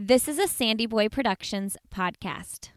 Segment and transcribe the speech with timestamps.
[0.00, 2.68] This is a Sandy Boy Productions podcast.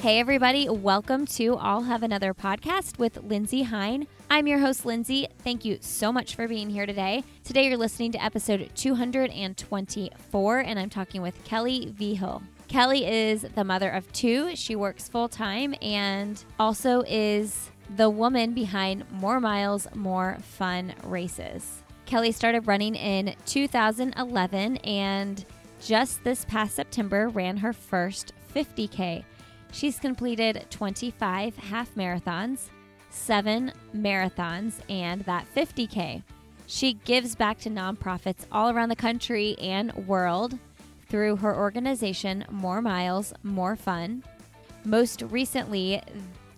[0.00, 4.08] Hey, everybody, welcome to I'll Have Another podcast with Lindsey Hein.
[4.28, 5.28] I'm your host, Lindsey.
[5.44, 7.22] Thank you so much for being here today.
[7.44, 12.42] Today, you're listening to episode 224, and I'm talking with Kelly Vigil.
[12.68, 14.56] Kelly is the mother of two.
[14.56, 21.82] She works full time and also is the woman behind More Miles, More Fun races.
[22.06, 25.44] Kelly started running in 2011 and
[25.80, 29.24] just this past September ran her first 50K.
[29.72, 32.68] She's completed 25 half marathons,
[33.10, 36.22] seven marathons, and that 50K.
[36.66, 40.58] She gives back to nonprofits all around the country and world
[41.14, 44.24] through her organization, More Miles, More Fun.
[44.84, 46.02] Most recently,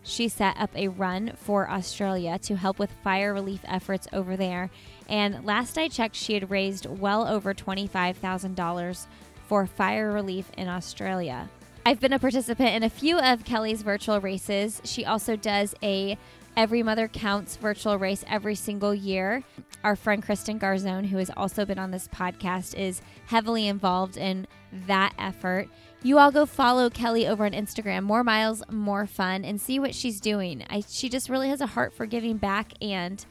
[0.03, 4.71] she set up a run for Australia to help with fire relief efforts over there.
[5.11, 9.07] And last I checked, she had raised well over $25,000
[9.47, 11.51] for fire relief in Australia.
[11.85, 14.81] I've been a participant in a few of Kelly's virtual races.
[14.85, 16.17] She also does a
[16.57, 19.43] Every Mother Counts virtual race every single year.
[19.87, 24.49] Our friend Kristen Garzone, who has also been on this podcast, is heavily involved in
[24.89, 25.69] that effort.
[26.03, 29.95] You all go follow Kelly over on Instagram, More Miles, More Fun, and see what
[29.95, 30.65] she's doing.
[30.69, 33.25] I, she just really has a heart for giving back and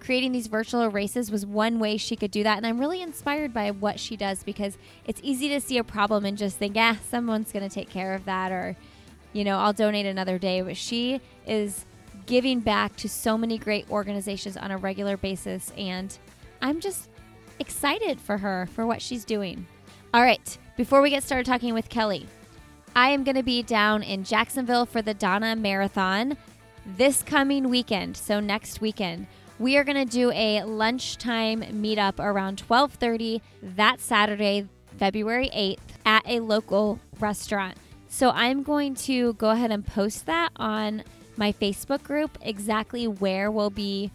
[0.00, 2.58] creating these virtual races was one way she could do that.
[2.58, 6.26] And I'm really inspired by what she does because it's easy to see a problem
[6.26, 8.76] and just think, yeah, someone's going to take care of that or,
[9.32, 10.60] you know, I'll donate another day.
[10.60, 11.86] But she is
[12.26, 15.72] giving back to so many great organizations on a regular basis.
[15.76, 16.16] And
[16.60, 17.08] I'm just
[17.58, 19.66] excited for her for what she's doing.
[20.14, 22.26] All right, before we get started talking with Kelly,
[22.94, 26.36] I am going to be down in Jacksonville for the Donna Marathon
[26.84, 28.16] this coming weekend.
[28.16, 29.26] So next weekend
[29.58, 34.68] we are going to do a lunchtime meetup around 12:30 that Saturday,
[34.98, 37.76] February 8th at a local restaurant.
[38.08, 41.04] So I'm going to go ahead and post that on
[41.36, 44.10] my Facebook group exactly where we'll be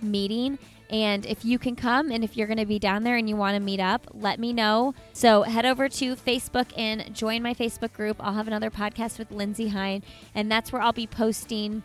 [0.00, 0.58] meeting
[0.90, 3.36] and if you can come and if you're going to be down there and you
[3.36, 4.94] want to meet up, let me know.
[5.12, 8.16] So head over to Facebook and join my Facebook group.
[8.20, 10.02] I'll have another podcast with Lindsey Hein,
[10.34, 11.82] and that's where I'll be posting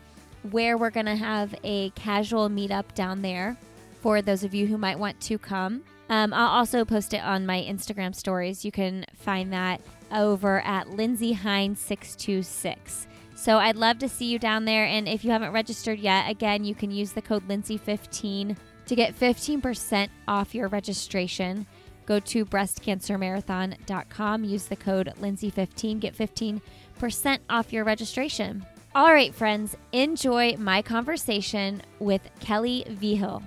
[0.51, 3.57] where we're going to have a casual meetup down there
[4.01, 5.83] for those of you who might want to come.
[6.09, 8.65] Um, I'll also post it on my Instagram stories.
[8.65, 9.81] You can find that
[10.11, 13.07] over at Lindsey Hines 626.
[13.43, 14.85] So I'd love to see you down there.
[14.85, 18.55] And if you haven't registered yet, again, you can use the code Lindsay15
[18.85, 21.67] to get 15% off your registration.
[22.05, 28.65] Go to breastcancermarathon.com, use the code Lindsay15, get 15% off your registration.
[28.95, 33.43] All right, friends, enjoy my conversation with Kelly Vigil.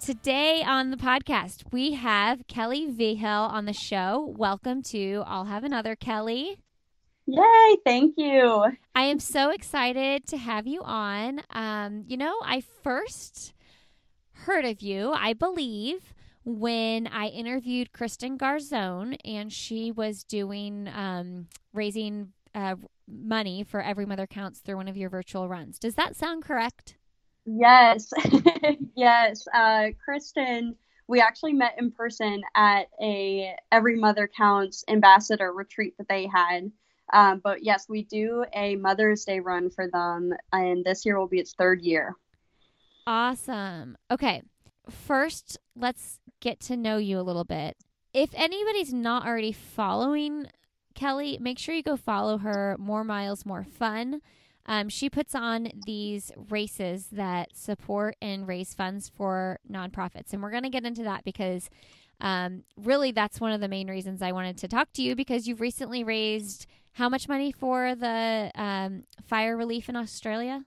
[0.00, 4.32] Today on the podcast, we have Kelly Vigil on the show.
[4.38, 6.56] Welcome to I'll Have Another Kelly.
[7.30, 8.64] Yay, thank you.
[8.94, 11.42] I am so excited to have you on.
[11.50, 13.52] Um, you know, I first
[14.32, 16.14] heard of you, I believe,
[16.46, 24.06] when I interviewed Kristen Garzone and she was doing um, raising uh, money for Every
[24.06, 25.78] Mother Counts through one of your virtual runs.
[25.78, 26.96] Does that sound correct?
[27.44, 28.10] Yes.
[28.96, 29.46] yes.
[29.54, 30.76] Uh, Kristen,
[31.08, 36.72] we actually met in person at a Every Mother Counts ambassador retreat that they had.
[37.12, 41.28] Um, but yes, we do a Mother's Day run for them, and this year will
[41.28, 42.14] be its third year.
[43.06, 43.96] Awesome.
[44.10, 44.42] Okay.
[44.90, 47.76] First, let's get to know you a little bit.
[48.12, 50.46] If anybody's not already following
[50.94, 52.76] Kelly, make sure you go follow her.
[52.78, 54.20] More Miles, More Fun.
[54.66, 60.32] Um, she puts on these races that support and raise funds for nonprofits.
[60.32, 61.70] And we're going to get into that because
[62.20, 65.46] um, really that's one of the main reasons I wanted to talk to you because
[65.46, 66.66] you've recently raised
[66.98, 70.64] how much money for the um, fire relief in Australia?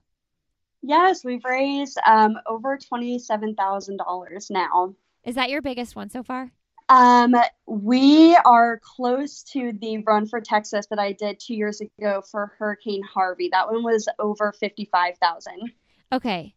[0.80, 4.94] Yes, we've raised um, over $27,000 now.
[5.24, 6.50] Is that your biggest one so far?
[6.88, 7.34] Um,
[7.66, 12.52] we are close to the run for Texas that I did two years ago for
[12.58, 13.50] Hurricane Harvey.
[13.52, 15.70] That one was over fifty-five thousand.
[16.12, 16.54] Okay,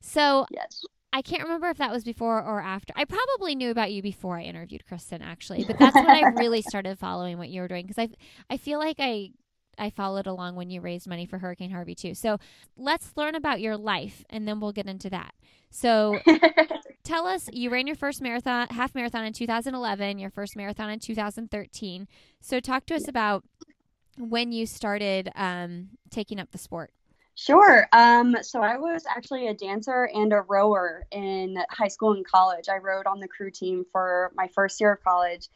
[0.00, 0.82] so yes,
[1.16, 2.92] I can't remember if that was before or after.
[2.94, 6.60] I probably knew about you before I interviewed Kristen, actually, but that's when I really
[6.60, 8.10] started following what you were doing because I
[8.52, 9.30] I feel like I
[9.78, 12.12] I followed along when you raised money for Hurricane Harvey too.
[12.12, 12.36] So
[12.76, 15.34] let's learn about your life and then we'll get into that.
[15.70, 16.18] So
[17.02, 20.98] tell us, you ran your first marathon, half marathon in 2011, your first marathon in
[20.98, 22.08] 2013.
[22.42, 23.42] So talk to us about
[24.18, 26.92] when you started um, taking up the sport.
[27.38, 27.86] Sure.
[27.92, 32.68] Um, so I was actually a dancer and a rower in high school and college.
[32.70, 35.48] I rowed on the crew team for my first year of college.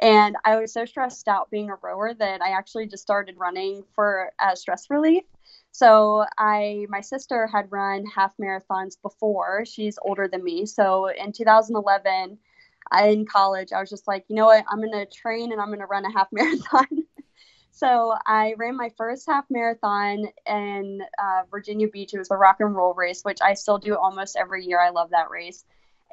[0.00, 3.84] And I was so stressed out being a rower that I actually just started running
[3.94, 5.24] for uh, stress relief.
[5.72, 9.64] So I, my sister had run half marathons before.
[9.66, 10.64] She's older than me.
[10.66, 12.38] So in 2011,
[12.90, 15.70] I, in college, I was just like, you know what, I'm gonna train and I'm
[15.70, 17.05] gonna run a half marathon.
[17.76, 22.14] So I ran my first half marathon in uh, Virginia Beach.
[22.14, 24.80] It was the rock and roll race, which I still do almost every year.
[24.80, 25.62] I love that race.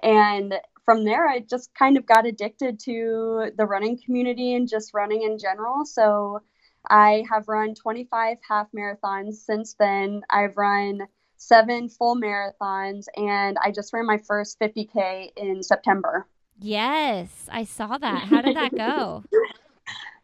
[0.03, 4.93] And from there, I just kind of got addicted to the running community and just
[4.93, 5.85] running in general.
[5.85, 6.41] So
[6.89, 10.21] I have run 25 half marathons since then.
[10.29, 11.07] I've run
[11.37, 16.27] seven full marathons, and I just ran my first 50K in September.
[16.59, 18.25] Yes, I saw that.
[18.25, 19.23] How did that go?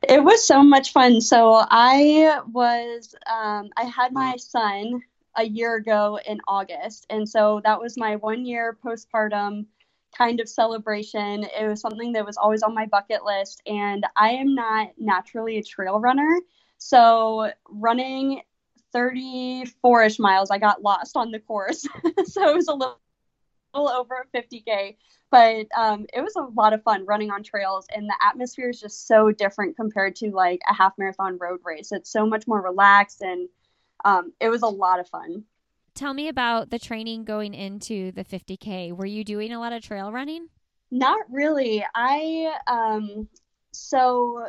[0.08, 1.22] it was so much fun.
[1.22, 5.02] So I was, um, I had my son
[5.36, 7.06] a year ago in August.
[7.10, 9.66] And so that was my one year postpartum
[10.18, 11.44] kind of celebration.
[11.44, 13.62] It was something that was always on my bucket list.
[13.66, 16.40] And I am not naturally a trail runner.
[16.78, 18.42] So running
[18.94, 21.82] 34 ish miles, I got lost on the course.
[22.26, 23.00] so it was a little,
[23.74, 24.98] little over 50K.
[25.32, 28.80] But um, it was a lot of fun running on trails, and the atmosphere is
[28.80, 31.92] just so different compared to like a half marathon road race.
[31.92, 33.48] It's so much more relaxed, and
[34.04, 35.44] um, it was a lot of fun
[36.00, 38.96] tell me about the training going into the 50K.
[38.96, 40.48] Were you doing a lot of trail running?
[40.92, 41.86] Not really.
[41.94, 43.28] I, um,
[43.72, 44.48] so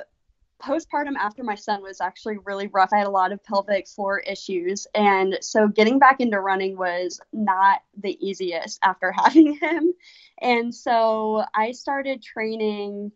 [0.60, 2.90] postpartum after my son was actually really rough.
[2.92, 4.86] I had a lot of pelvic floor issues.
[4.94, 9.92] And so getting back into running was not the easiest after having him.
[10.40, 13.12] And so I started training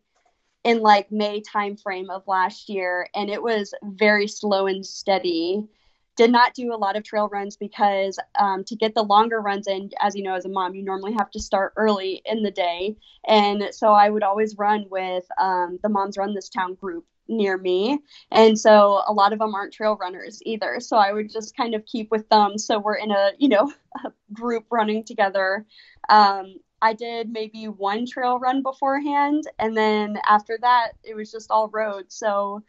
[0.64, 5.68] in like May timeframe of last year and it was very slow and steady
[6.16, 9.66] did not do a lot of trail runs because um, to get the longer runs
[9.66, 12.50] in, as you know, as a mom, you normally have to start early in the
[12.50, 12.96] day.
[13.26, 17.56] And so I would always run with um, the Moms Run This Town group near
[17.58, 17.98] me.
[18.30, 20.78] And so a lot of them aren't trail runners either.
[20.80, 22.58] So I would just kind of keep with them.
[22.58, 23.72] So we're in a, you know,
[24.04, 25.66] a group running together.
[26.08, 29.44] Um, I did maybe one trail run beforehand.
[29.58, 32.06] And then after that, it was just all road.
[32.08, 32.62] So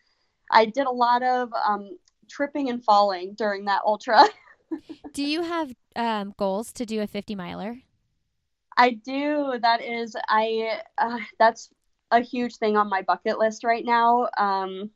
[0.52, 1.98] I did a lot of um,
[2.30, 4.24] tripping and falling during that ultra.
[5.14, 7.78] do you have um, goals to do a 50 miler?
[8.78, 9.58] I do.
[9.62, 11.70] That is, I, uh, that's
[12.12, 14.30] a huge thing on my bucket list right now.
[14.38, 14.92] Um,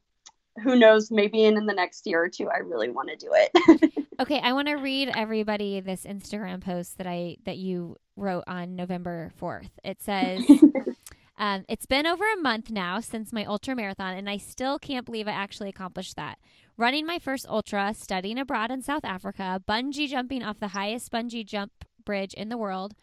[0.63, 3.31] who knows, maybe in, in the next year or two, I really want to do
[3.31, 4.07] it.
[4.19, 4.39] okay.
[4.41, 9.31] I want to read everybody this Instagram post that I, that you wrote on November
[9.39, 9.69] 4th.
[9.83, 10.43] It says,
[11.37, 15.05] um, it's been over a month now since my ultra marathon, and I still can't
[15.05, 16.39] believe I actually accomplished that
[16.79, 21.45] running my first ultra, studying abroad in South Africa, bungee jumping off the highest bungee
[21.45, 21.71] jump
[22.05, 22.95] bridge in the world,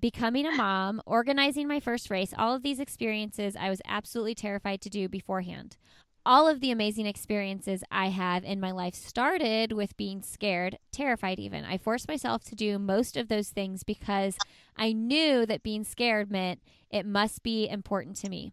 [0.00, 4.80] becoming a mom, organizing my first race, all of these experiences I was absolutely terrified
[4.82, 5.76] to do beforehand.
[6.26, 11.38] All of the amazing experiences I have in my life started with being scared, terrified
[11.38, 11.64] even.
[11.64, 14.36] I forced myself to do most of those things because
[14.76, 16.60] I knew that being scared meant
[16.90, 18.52] it must be important to me.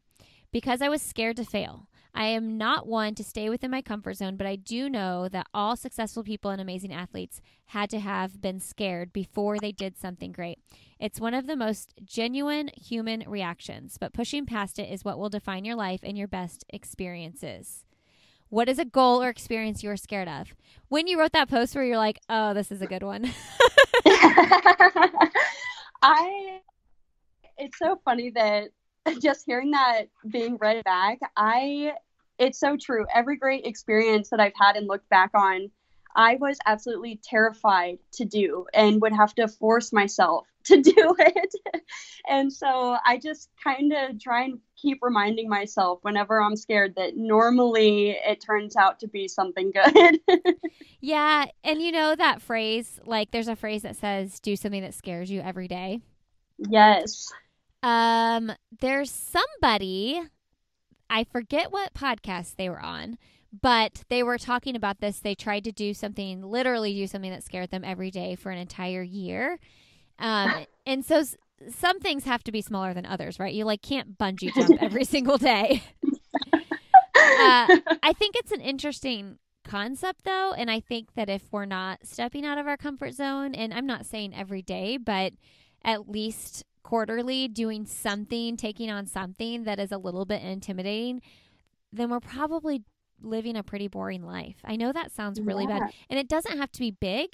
[0.53, 1.87] Because I was scared to fail.
[2.17, 5.47] I am not one to stay within my comfort zone, but I do know that
[5.53, 10.31] all successful people and amazing athletes had to have been scared before they did something
[10.31, 10.59] great.
[10.97, 15.27] It's one of the most genuine human reactions, but pushing past it is what will
[15.27, 17.83] define your life and your best experiences.
[18.47, 20.55] What is a goal or experience you are scared of?
[20.87, 23.25] When you wrote that post where you're like, oh, this is a good one.
[26.01, 26.61] I,
[27.57, 28.69] it's so funny that
[29.21, 31.93] just hearing that being read back, I
[32.37, 33.05] it's so true.
[33.13, 35.69] Every great experience that I've had and looked back on,
[36.15, 41.55] I was absolutely terrified to do and would have to force myself to do it.
[42.27, 47.15] and so I just kind of try and keep reminding myself whenever I'm scared that
[47.15, 50.19] normally it turns out to be something good.
[51.01, 51.45] yeah.
[51.63, 55.29] And you know that phrase, like there's a phrase that says, do something that scares
[55.29, 55.99] you every day.
[56.57, 57.31] Yes.
[57.83, 60.21] Um, there's somebody
[61.09, 63.17] I forget what podcast they were on,
[63.61, 65.19] but they were talking about this.
[65.19, 68.57] They tried to do something, literally do something that scared them every day for an
[68.57, 69.59] entire year.
[70.19, 71.37] Um, and so s-
[71.69, 73.53] some things have to be smaller than others, right?
[73.53, 75.83] You like can't bungee jump every single day.
[76.53, 76.61] uh,
[77.15, 82.45] I think it's an interesting concept though, and I think that if we're not stepping
[82.45, 85.33] out of our comfort zone, and I'm not saying every day, but
[85.83, 91.19] at least quarterly doing something, taking on something that is a little bit intimidating,
[91.91, 92.83] then we're probably
[93.21, 94.57] living a pretty boring life.
[94.63, 95.67] I know that sounds really Yeah.
[95.67, 95.85] bad.
[96.09, 97.29] And it doesn't have to be big,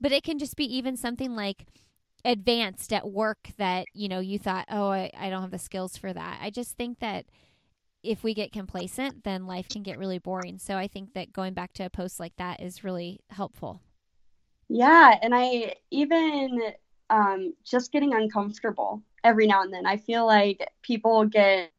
[0.00, 1.66] but it can just be even something like
[2.24, 5.96] advanced at work that, you know, you thought, oh, I, I don't have the skills
[5.96, 6.40] for that.
[6.42, 7.26] I just think that
[8.02, 10.58] if we get complacent, then life can get really boring.
[10.58, 13.82] So I think that going back to a post like that is really helpful.
[14.68, 16.60] Yeah, and I even
[17.10, 19.86] um, just getting uncomfortable every now and then.
[19.86, 21.72] I feel like people get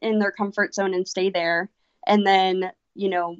[0.00, 1.70] in their comfort zone and stay there,
[2.06, 3.36] and then, you know,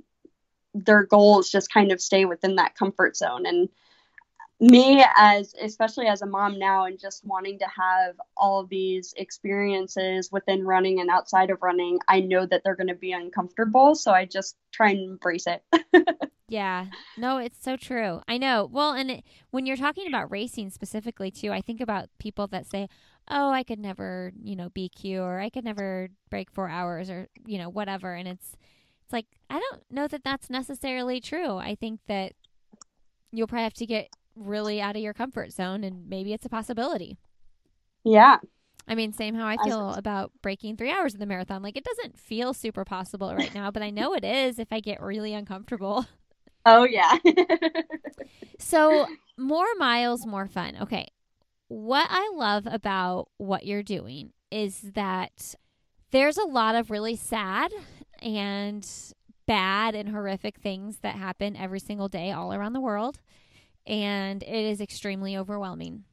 [0.74, 3.46] their goals just kind of stay within that comfort zone.
[3.46, 3.68] And
[4.60, 10.30] me, as especially as a mom now, and just wanting to have all these experiences
[10.32, 13.94] within running and outside of running, I know that they're going to be uncomfortable.
[13.94, 15.62] So I just try and embrace it.
[16.46, 16.86] Yeah,
[17.16, 18.20] no, it's so true.
[18.28, 18.68] I know.
[18.70, 22.66] Well, and it, when you're talking about racing specifically, too, I think about people that
[22.66, 22.88] say,
[23.28, 27.28] "Oh, I could never, you know, BQ, or I could never break four hours, or
[27.46, 28.52] you know, whatever." And it's,
[29.04, 31.56] it's like I don't know that that's necessarily true.
[31.56, 32.32] I think that
[33.32, 36.50] you'll probably have to get really out of your comfort zone, and maybe it's a
[36.50, 37.18] possibility.
[38.04, 38.38] Yeah.
[38.86, 41.62] I mean, same how I feel about breaking three hours of the marathon.
[41.62, 44.80] Like, it doesn't feel super possible right now, but I know it is if I
[44.80, 46.06] get really uncomfortable.
[46.66, 47.18] Oh, yeah.
[48.58, 49.06] So,
[49.36, 50.76] more miles, more fun.
[50.82, 51.08] Okay.
[51.68, 55.54] What I love about what you're doing is that
[56.12, 57.72] there's a lot of really sad
[58.22, 58.88] and
[59.46, 63.20] bad and horrific things that happen every single day all around the world.
[63.86, 66.04] And it is extremely overwhelming.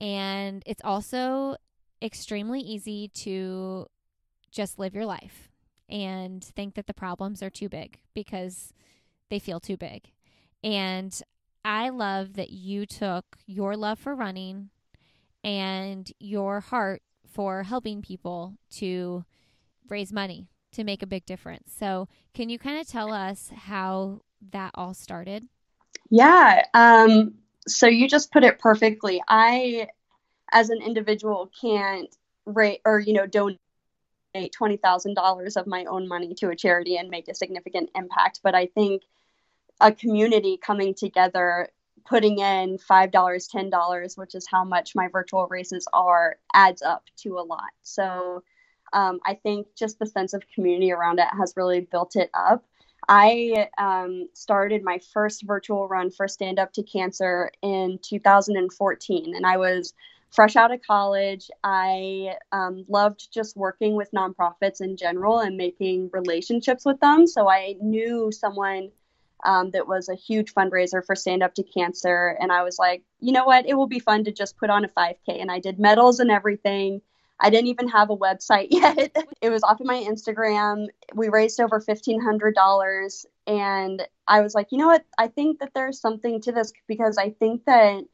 [0.00, 1.56] And it's also
[2.02, 3.86] extremely easy to
[4.50, 5.48] just live your life
[5.88, 8.72] and think that the problems are too big because
[9.30, 10.10] they feel too big.
[10.62, 11.18] And
[11.64, 14.70] I love that you took your love for running
[15.42, 19.24] and your heart for helping people to
[19.88, 21.72] raise money to make a big difference.
[21.76, 24.20] So, can you kind of tell us how
[24.52, 25.48] that all started?
[26.10, 26.64] Yeah.
[26.74, 27.34] Um,
[27.66, 29.22] so you just put it perfectly.
[29.28, 29.88] I,
[30.52, 32.14] as an individual, can't
[32.44, 33.58] rate or, you know, donate
[34.36, 38.40] $20,000 of my own money to a charity and make a significant impact.
[38.42, 39.02] But I think
[39.80, 41.68] a community coming together,
[42.06, 47.38] putting in $5, $10, which is how much my virtual races are, adds up to
[47.38, 47.72] a lot.
[47.82, 48.42] So
[48.92, 52.64] um, I think just the sense of community around it has really built it up.
[53.08, 59.46] I um, started my first virtual run for Stand Up to Cancer in 2014, and
[59.46, 59.94] I was
[60.30, 61.48] fresh out of college.
[61.62, 67.26] I um, loved just working with nonprofits in general and making relationships with them.
[67.26, 68.90] So I knew someone
[69.46, 73.02] um, that was a huge fundraiser for Stand Up to Cancer, and I was like,
[73.20, 73.66] you know what?
[73.66, 76.30] It will be fun to just put on a 5K, and I did medals and
[76.30, 77.00] everything.
[77.38, 79.16] I didn't even have a website yet.
[79.40, 80.86] it was off of my Instagram.
[81.14, 83.26] We raised over $1,500.
[83.46, 85.04] And I was like, you know what?
[85.18, 88.04] I think that there's something to this because I think that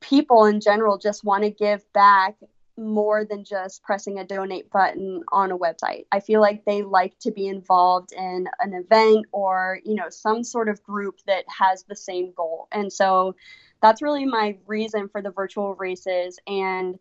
[0.00, 2.36] people in general just want to give back
[2.76, 6.06] more than just pressing a donate button on a website.
[6.10, 10.42] I feel like they like to be involved in an event or, you know, some
[10.42, 12.68] sort of group that has the same goal.
[12.72, 13.36] And so
[13.82, 16.38] that's really my reason for the virtual races.
[16.46, 16.98] And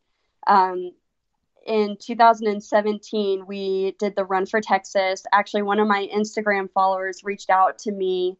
[0.47, 0.91] um,
[1.65, 5.23] in 2017, we did the Run for Texas.
[5.31, 8.37] Actually, one of my Instagram followers reached out to me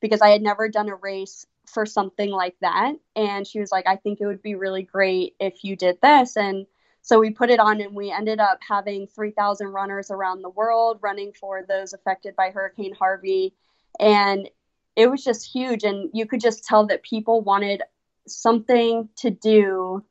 [0.00, 2.94] because I had never done a race for something like that.
[3.16, 6.36] And she was like, I think it would be really great if you did this.
[6.36, 6.66] And
[7.04, 11.00] so we put it on, and we ended up having 3,000 runners around the world
[11.02, 13.54] running for those affected by Hurricane Harvey.
[14.00, 14.48] And
[14.96, 15.84] it was just huge.
[15.84, 17.82] And you could just tell that people wanted
[18.26, 20.02] something to do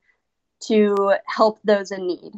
[0.68, 2.34] to help those in need.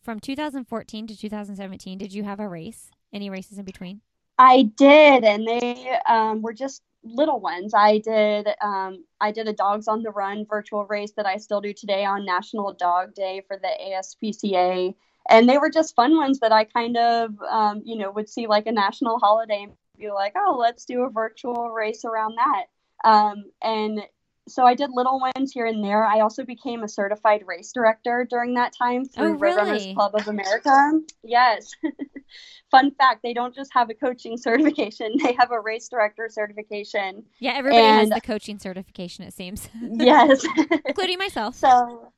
[0.00, 2.92] From 2014 to 2017, did you have a race?
[3.12, 4.00] Any races in between?
[4.42, 7.74] I did, and they um, were just little ones.
[7.74, 11.60] I did um, I did a Dogs on the Run virtual race that I still
[11.60, 14.94] do today on National Dog Day for the ASPCA,
[15.30, 18.48] and they were just fun ones that I kind of um, you know would see
[18.48, 22.64] like a national holiday and be like, oh, let's do a virtual race around that.
[23.08, 24.00] Um, and
[24.48, 26.04] so I did little ones here and there.
[26.04, 29.86] I also became a certified race director during that time through Oh, Road Runners?
[29.94, 31.00] Club of America.
[31.22, 31.70] Yes.
[32.70, 37.22] Fun fact, they don't just have a coaching certification, they have a race director certification.
[37.38, 40.44] Yeah, everybody has And- the coaching certification, it seems, Yes.
[40.86, 41.54] including myself.
[41.54, 42.10] so,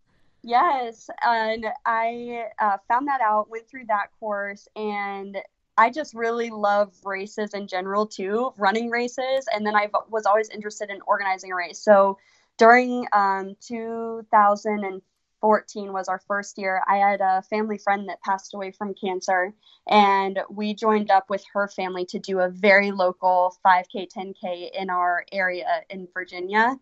[0.43, 1.11] yes.
[1.23, 5.37] And I uh, found that out, went through that course, and
[5.77, 9.47] I just really love races in general too, running races.
[9.53, 11.81] And then I was always interested in organizing a race.
[11.81, 12.19] So
[12.59, 15.03] during um, 2014,
[15.45, 19.53] 2014 was our first year, I had a family friend that passed away from cancer,
[19.87, 24.89] and we joined up with her family to do a very local 5K, 10K in
[24.89, 26.77] our area in Virginia.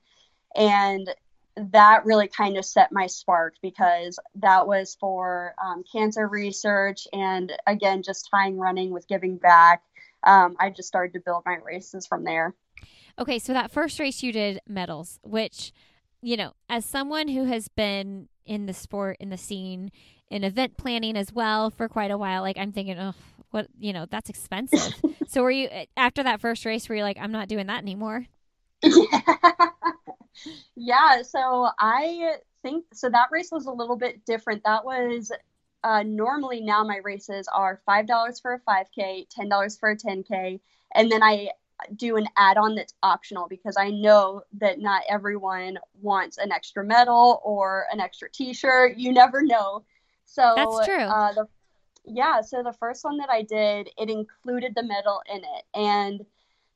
[0.54, 1.08] And
[1.56, 7.52] that really kind of set my spark because that was for um, cancer research and
[7.66, 9.82] again just tying running with giving back.
[10.24, 12.54] Um, i just started to build my races from there.
[13.18, 15.72] Okay so that first race you did medals which
[16.22, 19.90] you know as someone who has been in the sport in the scene
[20.30, 23.14] in event planning as well for quite a while like i'm thinking oh
[23.50, 24.94] what you know that's expensive.
[25.28, 28.26] So were you after that first race were you like i'm not doing that anymore?
[28.82, 29.20] yeah.
[30.76, 34.64] yeah, so I think so that race was a little bit different.
[34.64, 35.32] That was
[35.84, 39.96] uh, normally now my races are five dollars for a 5k, ten dollars for a
[39.96, 40.60] 10k,
[40.94, 41.50] and then I
[41.96, 47.40] do an add-on that's optional because I know that not everyone wants an extra medal
[47.44, 48.96] or an extra T-shirt.
[48.96, 49.84] You never know.
[50.24, 51.04] So that's true.
[51.04, 51.48] Uh, the,
[52.04, 56.24] yeah, so the first one that I did, it included the medal in it, and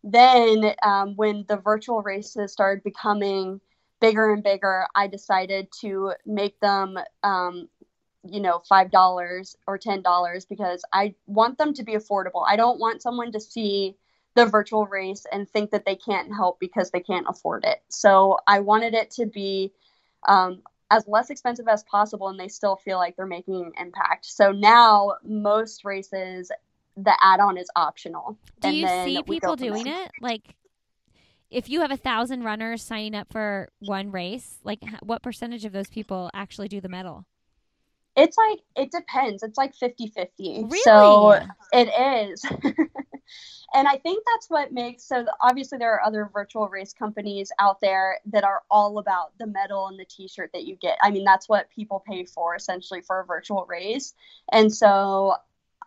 [0.07, 3.61] then um, when the virtual races started becoming
[4.01, 7.69] bigger and bigger, I decided to make them, um,
[8.25, 12.45] you know, five dollars or ten dollars because I want them to be affordable.
[12.47, 13.97] I don't want someone to see
[14.37, 17.83] the virtual race and think that they can't help because they can't afford it.
[17.89, 19.73] So I wanted it to be
[20.29, 24.27] um, as less expensive as possible, and they still feel like they're making an impact.
[24.27, 26.53] So now most races
[26.97, 28.39] the add-on is optional.
[28.61, 30.05] Do you see people doing there.
[30.05, 30.13] it?
[30.21, 30.55] Like,
[31.51, 35.73] if you have a thousand runners signing up for one race, like what percentage of
[35.73, 37.27] those people actually do the medal?
[38.17, 39.43] It's like it depends.
[39.43, 40.29] It's like 50-50.
[40.39, 40.81] Really?
[40.81, 41.39] So
[41.73, 41.89] it
[42.33, 42.43] is.
[43.75, 47.81] and I think that's what makes so obviously there are other virtual race companies out
[47.83, 50.97] there that are all about the medal and the t-shirt that you get.
[51.03, 54.15] I mean, that's what people pay for essentially for a virtual race.
[54.51, 55.35] And so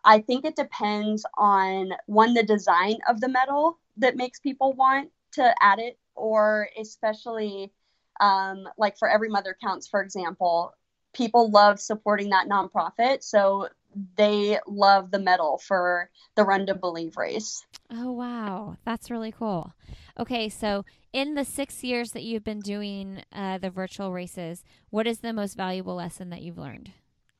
[0.03, 5.09] I think it depends on one, the design of the medal that makes people want
[5.33, 7.71] to add it, or especially
[8.19, 10.73] um, like for Every Mother Counts, for example,
[11.13, 13.23] people love supporting that nonprofit.
[13.23, 13.69] So
[14.17, 17.65] they love the medal for the Run to Believe race.
[17.91, 18.77] Oh, wow.
[18.85, 19.73] That's really cool.
[20.19, 25.07] Okay, so in the six years that you've been doing uh, the virtual races, what
[25.07, 26.91] is the most valuable lesson that you've learned?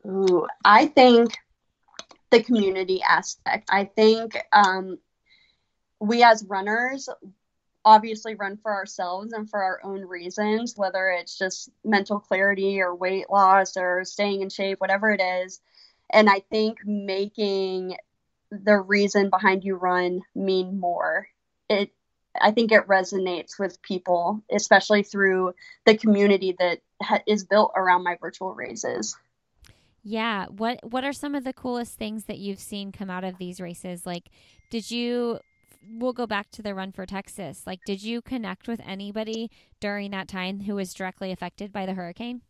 [0.05, 1.37] Ooh, I think
[2.31, 3.69] the community aspect.
[3.71, 4.99] I think um,
[5.99, 7.09] we as runners
[7.85, 12.93] obviously run for ourselves and for our own reasons, whether it's just mental clarity or
[12.93, 15.59] weight loss or staying in shape, whatever it is.
[16.11, 17.97] And I think making
[18.51, 21.27] the reason behind you run mean more.
[21.69, 21.91] It
[22.39, 28.03] I think it resonates with people, especially through the community that ha- is built around
[28.03, 29.17] my virtual races.
[30.03, 30.45] Yeah.
[30.47, 33.59] What What are some of the coolest things that you've seen come out of these
[33.59, 34.05] races?
[34.05, 34.29] Like,
[34.69, 35.39] did you?
[35.91, 37.63] We'll go back to the run for Texas.
[37.65, 41.93] Like, did you connect with anybody during that time who was directly affected by the
[41.93, 42.41] hurricane?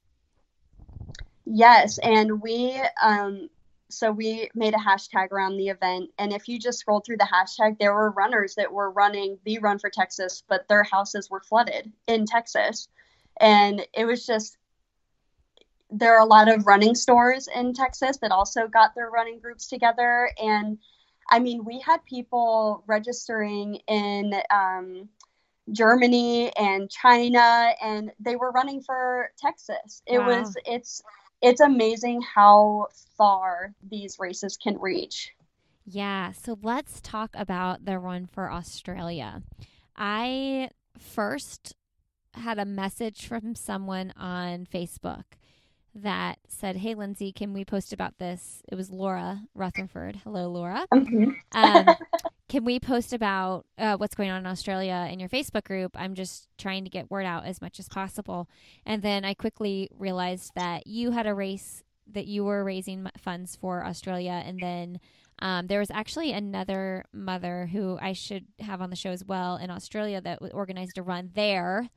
[1.45, 3.49] Yes, and we um,
[3.89, 7.27] so we made a hashtag around the event and if you just scroll through the
[7.31, 11.41] hashtag there were runners that were running the run for texas but their houses were
[11.41, 12.87] flooded in texas
[13.39, 14.57] and it was just
[15.89, 19.67] there are a lot of running stores in Texas that also got their running groups
[19.67, 20.29] together.
[20.41, 20.77] And
[21.29, 25.09] I mean, we had people registering in um,
[25.71, 30.01] Germany and China, and they were running for Texas.
[30.05, 30.27] It wow.
[30.27, 31.01] was, it's,
[31.41, 35.31] it's amazing how far these races can reach.
[35.85, 36.33] Yeah.
[36.33, 39.41] So let's talk about the run for Australia.
[39.95, 41.75] I first
[42.35, 45.23] had a message from someone on Facebook
[46.03, 48.61] that said, Hey, Lindsey, can we post about this?
[48.69, 50.21] It was Laura Rutherford.
[50.23, 50.85] Hello, Laura.
[50.93, 51.31] Mm-hmm.
[51.53, 51.95] um,
[52.49, 55.91] can we post about uh, what's going on in Australia in your Facebook group?
[55.95, 58.49] I'm just trying to get word out as much as possible.
[58.85, 63.55] And then I quickly realized that you had a race that you were raising funds
[63.55, 64.41] for Australia.
[64.45, 64.99] And then
[65.39, 69.57] um, there was actually another mother who I should have on the show as well
[69.57, 71.89] in Australia that organized a run there.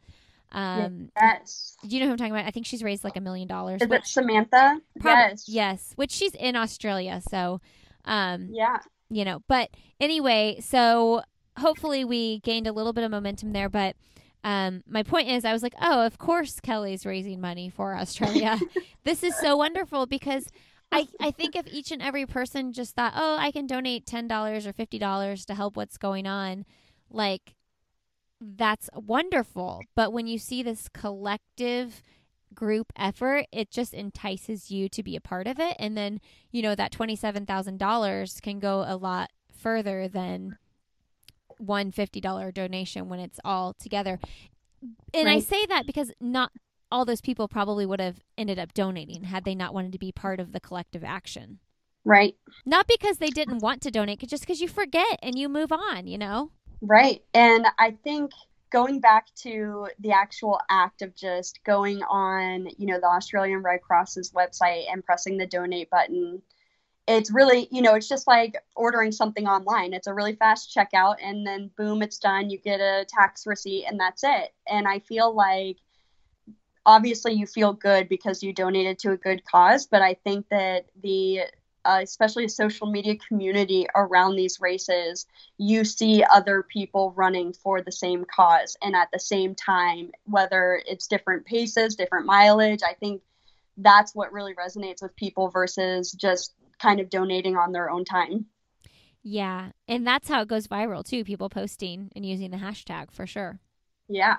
[0.53, 1.77] Um, yes.
[1.83, 2.47] Do you know who I'm talking about?
[2.47, 3.81] I think she's raised like a million dollars.
[3.83, 4.81] Is it Samantha?
[5.01, 5.49] Prob- yes.
[5.49, 5.93] Yes.
[5.97, 7.21] Which she's in Australia.
[7.29, 7.61] So,
[8.05, 8.79] um, yeah.
[9.11, 11.23] You know, but anyway, so
[11.59, 13.69] hopefully we gained a little bit of momentum there.
[13.69, 13.97] But
[14.45, 18.59] um, my point is, I was like, oh, of course Kelly's raising money for Australia.
[19.05, 20.47] this is so wonderful because.
[20.95, 24.67] I, I think if each and every person just thought, oh, I can donate $10
[24.67, 26.67] or $50 to help what's going on,
[27.09, 27.55] like
[28.43, 29.83] that's wonderful.
[29.95, 32.03] But when you see this collective
[32.55, 35.77] group effort, it just entices you to be a part of it.
[35.79, 40.59] And then, you know, that $27,000 can go a lot further than
[41.59, 44.19] one $50 donation when it's all together.
[45.15, 45.37] And right.
[45.37, 46.51] I say that because not
[46.91, 50.13] all those people probably would have ended up donating had they not wanted to be
[50.13, 51.61] part of the collective action.
[52.05, 52.35] Right.
[52.67, 56.09] Not because they didn't want to donate, just because you forget and you move on,
[56.09, 56.51] you know?
[56.83, 57.23] Right.
[57.33, 58.33] And I think
[58.71, 63.83] going back to the actual act of just going on, you know, the Australian Red
[63.83, 66.43] Cross's website and pressing the donate button,
[67.07, 69.93] it's really, you know, it's just like ordering something online.
[69.93, 72.51] It's a really fast checkout and then boom, it's done.
[72.51, 74.53] You get a tax receipt and that's it.
[74.69, 75.77] And I feel like
[76.85, 80.87] obviously you feel good because you donated to a good cause, but I think that
[81.01, 81.43] the
[81.85, 85.27] uh, especially a social media community around these races,
[85.59, 90.83] you see other people running for the same cause and at the same time, whether
[90.87, 92.83] it's different paces, different mileage.
[92.83, 93.23] I think
[93.77, 98.47] that's what really resonates with people versus just kind of donating on their own time.
[99.23, 99.71] Yeah.
[99.87, 103.61] And that's how it goes viral too, people posting and using the hashtag for sure.
[104.09, 104.37] Yeah.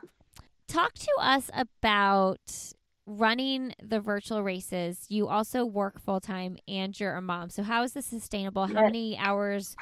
[0.67, 2.73] Talk to us about
[3.06, 7.50] running the virtual races, you also work full time and you're a mom.
[7.50, 8.68] So how is this sustainable?
[8.68, 9.76] How many hours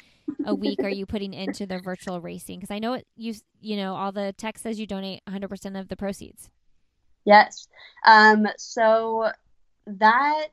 [0.45, 2.59] a week are you putting into the virtual racing?
[2.59, 5.87] Because I know it, you you know all the text says you donate 100% of
[5.87, 6.49] the proceeds.
[7.25, 7.67] Yes.
[8.05, 9.29] Um, so
[9.85, 10.47] that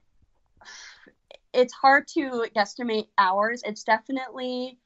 [1.55, 3.63] it's hard to guesstimate hours.
[3.65, 4.79] It's definitely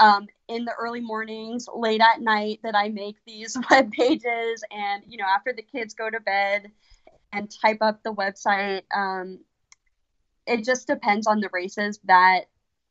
[0.00, 5.02] um, in the early mornings, late at night that I make these web pages, and
[5.06, 6.70] you know after the kids go to bed
[7.32, 8.82] and type up the website.
[8.94, 9.40] Um,
[10.46, 12.46] it just depends on the races that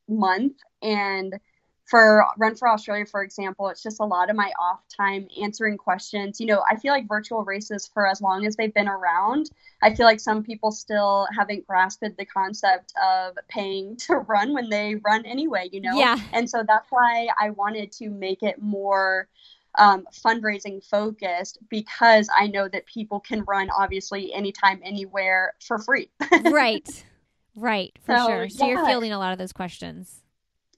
[0.07, 0.57] month.
[0.81, 1.39] And
[1.87, 5.77] for Run for Australia, for example, it's just a lot of my off time answering
[5.77, 6.39] questions.
[6.39, 9.49] You know, I feel like virtual races, for as long as they've been around,
[9.81, 14.69] I feel like some people still haven't grasped the concept of paying to run when
[14.69, 15.97] they run anyway, you know?
[15.97, 16.19] Yeah.
[16.33, 19.29] And so that's why I wanted to make it more
[19.77, 26.09] um, fundraising focused because I know that people can run obviously anytime, anywhere for free.
[26.45, 26.87] right,
[27.55, 28.49] right, for so, sure.
[28.49, 28.73] So yeah.
[28.73, 30.23] you're fielding a lot of those questions.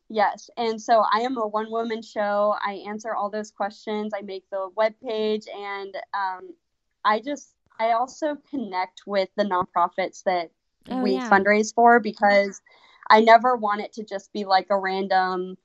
[0.09, 0.49] Yes.
[0.57, 2.55] And so I am a one woman show.
[2.65, 4.12] I answer all those questions.
[4.15, 6.53] I make the web page and um,
[7.05, 10.49] I just, I also connect with the nonprofits that
[10.89, 11.29] oh, we yeah.
[11.29, 12.59] fundraise for because
[13.09, 15.57] I never want it to just be like a random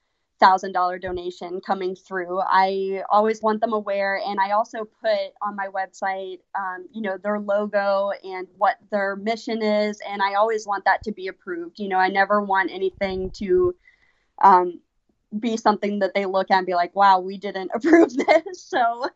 [0.45, 2.41] thousand dollar donation coming through.
[2.41, 7.17] I always want them aware, and I also put on my website, um, you know,
[7.17, 11.79] their logo and what their mission is, and I always want that to be approved.
[11.79, 13.75] You know, I never want anything to
[14.43, 14.81] um,
[15.39, 19.09] be something that they look at and be like, "Wow, we didn't approve this." So,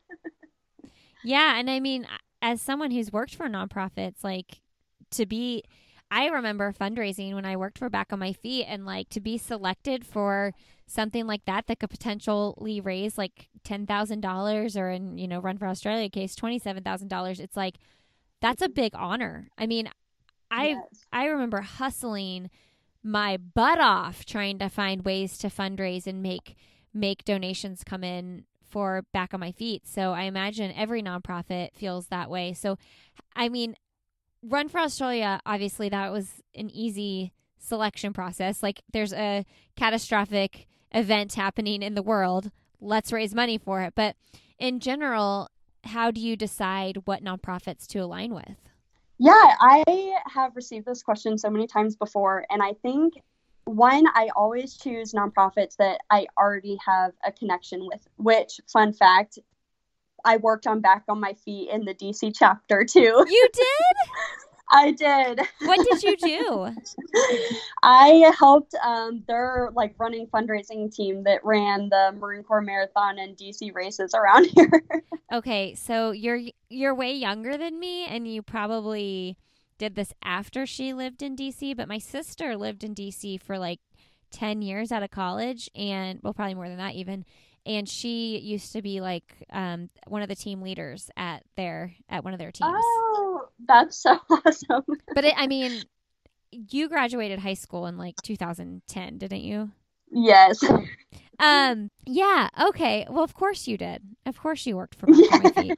[1.25, 2.07] yeah, and I mean,
[2.41, 4.63] as someone who's worked for nonprofits, like
[5.11, 5.65] to be.
[6.11, 9.37] I remember fundraising when I worked for Back on My Feet and like to be
[9.37, 10.55] selected for
[10.87, 15.67] something like that that could potentially raise like $10,000 or in, you know, Run for
[15.67, 17.41] Australia case $27,000.
[17.41, 17.77] It's like
[18.41, 19.49] that's a big honor.
[19.59, 19.91] I mean,
[20.51, 21.05] I yes.
[21.13, 22.51] I remember hustling
[23.03, 26.57] my butt off trying to find ways to fundraise and make
[26.95, 29.87] make donations come in for back on my feet.
[29.87, 32.53] So I imagine every nonprofit feels that way.
[32.55, 32.79] So
[33.37, 33.77] I mean,
[34.43, 38.63] Run for Australia, obviously that was an easy selection process.
[38.63, 39.45] Like there's a
[39.77, 42.51] catastrophic event happening in the world.
[42.81, 43.95] Let's raise money for it.
[43.95, 44.17] But
[44.59, 45.51] in general,
[45.85, 48.57] how do you decide what nonprofits to align with?
[49.19, 52.45] Yeah, I have received this question so many times before.
[52.51, 53.15] And I think
[53.65, 59.39] one, I always choose nonprofits that I already have a connection with, which, fun fact,
[60.25, 63.25] I worked on Back on My Feet in the DC chapter too.
[63.29, 64.11] You did?
[64.71, 65.41] I did.
[65.63, 66.69] What did you do?
[67.83, 73.37] I helped um, their like running fundraising team that ran the Marine Corps Marathon and
[73.37, 74.85] DC races around here.
[75.33, 79.39] okay, so you're you're way younger than me, and you probably
[79.79, 81.77] did this after she lived in DC.
[81.77, 83.81] But my sister lived in DC for like
[84.31, 87.25] ten years out of college, and well, probably more than that even
[87.69, 92.25] and she used to be like um, one of the team leaders at their at
[92.25, 92.73] one of their teams.
[92.75, 94.85] Oh, that's so awesome!
[95.15, 95.83] but it, I mean,
[96.51, 99.71] you graduated high school in like 2010, didn't you?
[100.11, 100.65] Yes.
[101.39, 101.91] Um.
[102.07, 102.49] Yeah.
[102.61, 103.07] Okay.
[103.09, 104.03] Well, of course you did.
[104.27, 105.75] Of course you worked for yeah.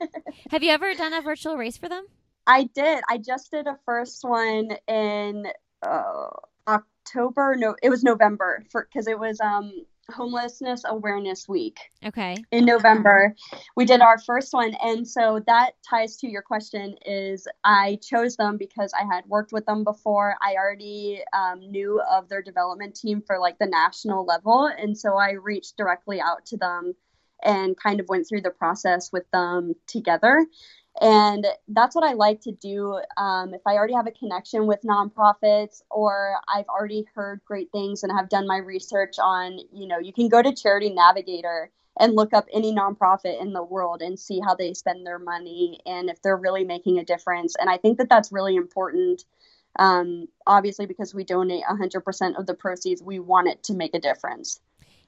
[0.50, 2.06] Have you ever done a virtual race for them?
[2.46, 3.02] I did.
[3.10, 5.46] I just did a first one in
[5.82, 6.28] uh,
[6.66, 7.56] October.
[7.58, 11.78] No, it was November for because it was um Homelessness Awareness Week.
[12.04, 12.36] Okay.
[12.50, 13.34] In November,
[13.76, 16.96] we did our first one, and so that ties to your question.
[17.06, 20.36] Is I chose them because I had worked with them before.
[20.42, 25.16] I already um, knew of their development team for like the national level, and so
[25.16, 26.94] I reached directly out to them
[27.42, 30.46] and kind of went through the process with them together.
[31.00, 33.00] And that's what I like to do.
[33.16, 38.02] Um, if I already have a connection with nonprofits or I've already heard great things
[38.02, 42.16] and have done my research on, you know, you can go to Charity Navigator and
[42.16, 46.08] look up any nonprofit in the world and see how they spend their money and
[46.08, 47.54] if they're really making a difference.
[47.60, 49.24] And I think that that's really important.
[49.78, 54.00] Um, obviously, because we donate 100% of the proceeds, we want it to make a
[54.00, 54.60] difference.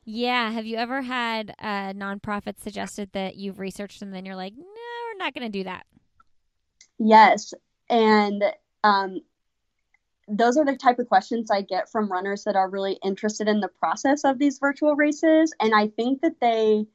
[0.05, 0.51] Yeah.
[0.51, 4.92] Have you ever had a nonprofit suggested that you've researched and then you're like, no,
[5.23, 5.87] not going to do that?
[6.99, 7.55] Yes.
[7.89, 8.43] And
[8.85, 9.21] um,
[10.29, 13.61] those are the type of questions I get from runners that are really interested in
[13.61, 15.53] the process of these virtual races.
[15.61, 16.87] And I think that they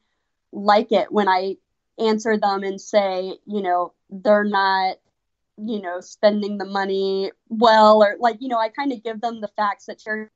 [0.52, 1.56] like it when I
[1.98, 4.96] answer them and say, you know, they're not,
[5.56, 9.40] you know, spending the money well, or like, you know, I kind of give them
[9.40, 10.30] the facts that charity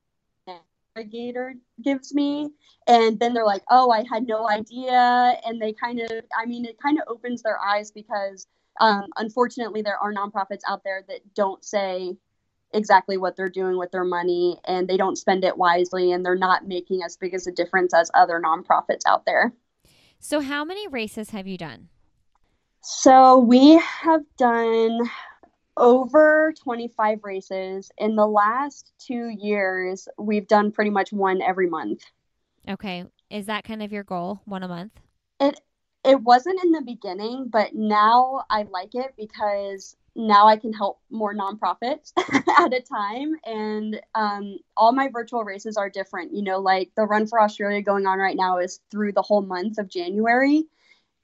[0.95, 2.49] navigator gives me
[2.87, 6.65] and then they're like oh i had no idea and they kind of i mean
[6.65, 8.47] it kind of opens their eyes because
[8.79, 12.15] um, unfortunately there are nonprofits out there that don't say
[12.73, 16.35] exactly what they're doing with their money and they don't spend it wisely and they're
[16.35, 19.53] not making as big as a difference as other nonprofits out there.
[20.19, 21.89] So how many races have you done?
[22.81, 25.01] So we have done
[25.77, 27.91] over 25 races.
[27.97, 32.03] In the last two years, we've done pretty much one every month.
[32.67, 33.05] Okay.
[33.29, 34.93] Is that kind of your goal, one a month?
[35.39, 35.59] It
[36.03, 40.99] it wasn't in the beginning, but now I like it because now I can help
[41.09, 43.35] more nonprofits at a time.
[43.45, 46.33] And um, all my virtual races are different.
[46.33, 49.41] You know, like the Run for Australia going on right now is through the whole
[49.41, 50.65] month of January.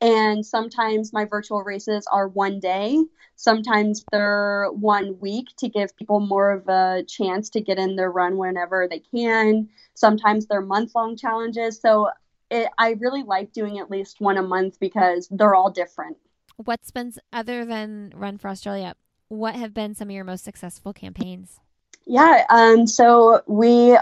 [0.02, 3.04] And sometimes my virtual races are one day.
[3.36, 8.12] Sometimes they're one week to give people more of a chance to get in their
[8.12, 9.68] run whenever they can.
[9.94, 11.82] Sometimes they're month long challenges.
[11.82, 12.10] So
[12.50, 16.18] it, I really like doing at least one a month because they're all different.
[16.58, 18.96] What's been, other than Run for Australia,
[19.28, 21.60] what have been some of your most successful campaigns?
[22.06, 23.98] Yeah, um, so we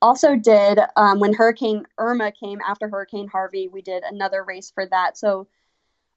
[0.00, 4.86] also did um, when Hurricane Irma came after Hurricane Harvey, we did another race for
[4.86, 5.16] that.
[5.18, 5.48] So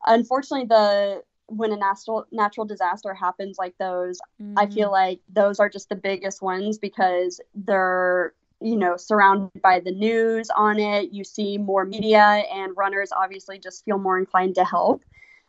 [0.06, 4.58] unfortunately, the when a natural natural disaster happens like those, mm-hmm.
[4.58, 9.80] I feel like those are just the biggest ones because they're you know surrounded by
[9.80, 11.12] the news on it.
[11.12, 15.04] You see more media, and runners obviously just feel more inclined to help.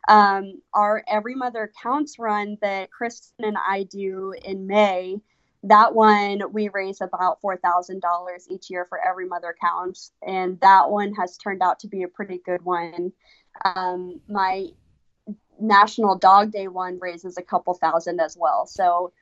[0.09, 5.21] Um, our Every Mother Counts run that Kristen and I do in May
[5.65, 8.01] that one we raise about $4,000
[8.51, 10.13] each year for every mother counts.
[10.27, 13.13] And that one has turned out to be a pretty good one.
[13.65, 14.69] Um, my
[15.61, 18.67] National Dog Day one raises a couple thousand as well.
[18.67, 19.13] So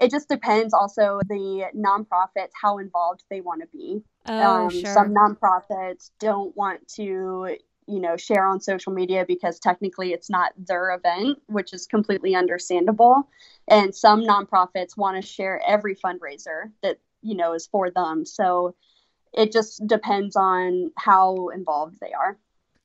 [0.00, 4.02] it just depends also the nonprofits, how involved they want to be.
[4.26, 4.94] Oh, um, sure.
[4.94, 7.56] Some nonprofits don't want to
[7.90, 12.34] you know share on social media because technically it's not their event which is completely
[12.34, 13.28] understandable.
[13.68, 18.24] And some nonprofits want to share every fundraiser that you know is for them.
[18.24, 18.74] So
[19.32, 22.38] it just depends on how involved they are.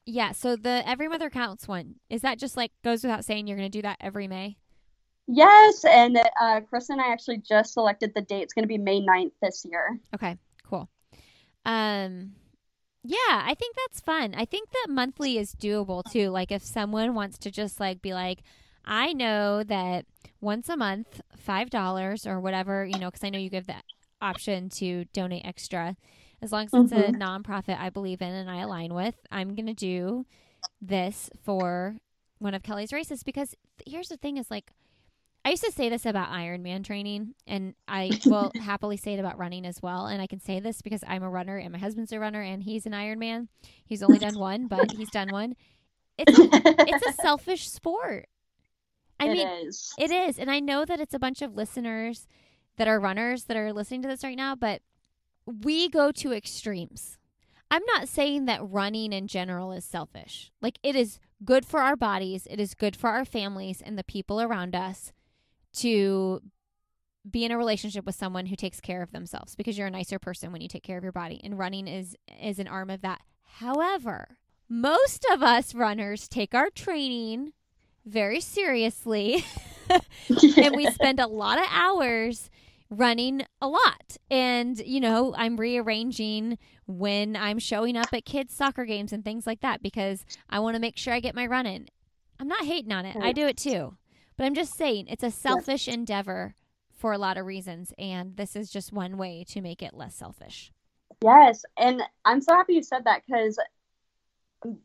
[0.06, 3.58] Yeah so the every mother counts one is that just like goes without saying you're
[3.58, 4.58] going to do that every may?
[5.28, 8.44] Yes and uh, chris and i actually just selected the date.
[8.44, 10.00] It's going to be may 9th this year.
[10.14, 10.38] Okay
[10.68, 10.90] cool.
[11.66, 12.34] Um
[13.08, 14.34] yeah, I think that's fun.
[14.36, 16.30] I think that monthly is doable too.
[16.30, 18.40] Like if someone wants to just like be like,
[18.84, 20.06] I know that
[20.42, 23.76] once a month, five dollars or whatever, you know, because I know you give the
[24.22, 25.96] option to donate extra.
[26.42, 27.16] As long as it's mm-hmm.
[27.16, 30.26] a nonprofit I believe in and I align with, I'm gonna do
[30.82, 31.98] this for
[32.40, 34.72] one of Kelly's races because here's the thing: is like
[35.46, 39.38] I used to say this about Ironman training, and I will happily say it about
[39.38, 40.08] running as well.
[40.08, 42.64] And I can say this because I'm a runner, and my husband's a runner, and
[42.64, 43.48] he's an Ironman.
[43.86, 45.56] He's only done one, but he's done one.
[46.18, 46.50] It's a,
[46.90, 48.28] it's a selfish sport.
[49.20, 49.94] I it mean, is.
[50.00, 52.28] it is, and I know that it's a bunch of listeners
[52.78, 54.82] that are runners that are listening to this right now, but
[55.46, 57.20] we go to extremes.
[57.70, 60.52] I'm not saying that running in general is selfish.
[60.62, 64.04] Like it is good for our bodies, it is good for our families and the
[64.04, 65.14] people around us
[65.78, 66.42] to
[67.30, 70.20] be in a relationship with someone who takes care of themselves because you're a nicer
[70.20, 73.02] person when you take care of your body and running is is an arm of
[73.02, 73.22] that.
[73.60, 74.38] However,
[74.70, 77.54] most of us runners take our training
[78.06, 79.44] very seriously
[80.58, 82.50] and we spend a lot of hours
[82.90, 84.18] running a lot.
[84.30, 89.48] And, you know, I'm rearranging when I'm showing up at kids' soccer games and things
[89.48, 91.88] like that because I want to make sure I get my run in.
[92.40, 93.16] I'm not hating on it.
[93.20, 93.96] I do it too.
[94.38, 96.56] But I'm just saying it's a selfish endeavor
[96.96, 97.94] for a lot of reasons.
[97.98, 100.72] And this is just one way to make it less selfish.
[101.24, 101.64] Yes.
[101.78, 103.60] And I'm so happy you said that because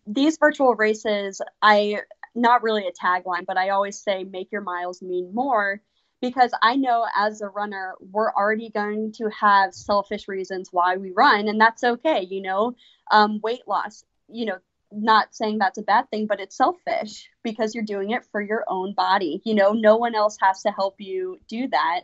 [0.06, 2.00] these virtual races, I,
[2.34, 5.80] not really a tagline, but I always say make your miles mean more
[6.20, 11.12] because I know as a runner, we're already going to have selfish reasons why we
[11.12, 12.26] run, and that's okay.
[12.28, 12.74] You know,
[13.10, 14.58] um, weight loss, you know,
[14.92, 18.64] not saying that's a bad thing, but it's selfish because you're doing it for your
[18.68, 19.40] own body.
[19.44, 22.00] You know, no one else has to help you do that.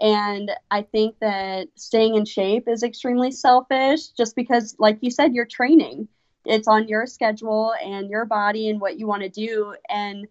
[0.00, 5.34] And I think that staying in shape is extremely selfish just because, like you said,
[5.34, 6.08] you're training.
[6.44, 9.74] It's on your schedule and your body and what you want to do.
[9.88, 10.26] And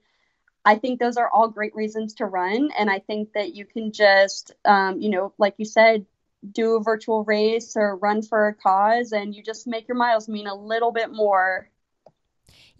[0.65, 2.69] I think those are all great reasons to run.
[2.77, 6.05] And I think that you can just, um, you know, like you said,
[6.51, 10.27] do a virtual race or run for a cause and you just make your miles
[10.27, 11.69] mean a little bit more.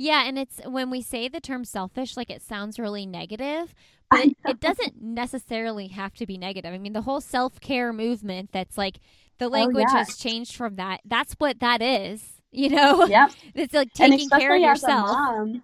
[0.01, 0.23] Yeah.
[0.25, 3.75] And it's when we say the term selfish, like it sounds really negative,
[4.09, 6.73] but it, doesn't necessarily have to be negative.
[6.73, 8.99] I mean, the whole self care movement that's like
[9.37, 10.07] the oh, language oh, yes.
[10.09, 11.01] has changed from that.
[11.05, 12.23] That's what that is.
[12.53, 15.07] You know, yeah, it's like taking care of yourself.
[15.07, 15.63] Mom,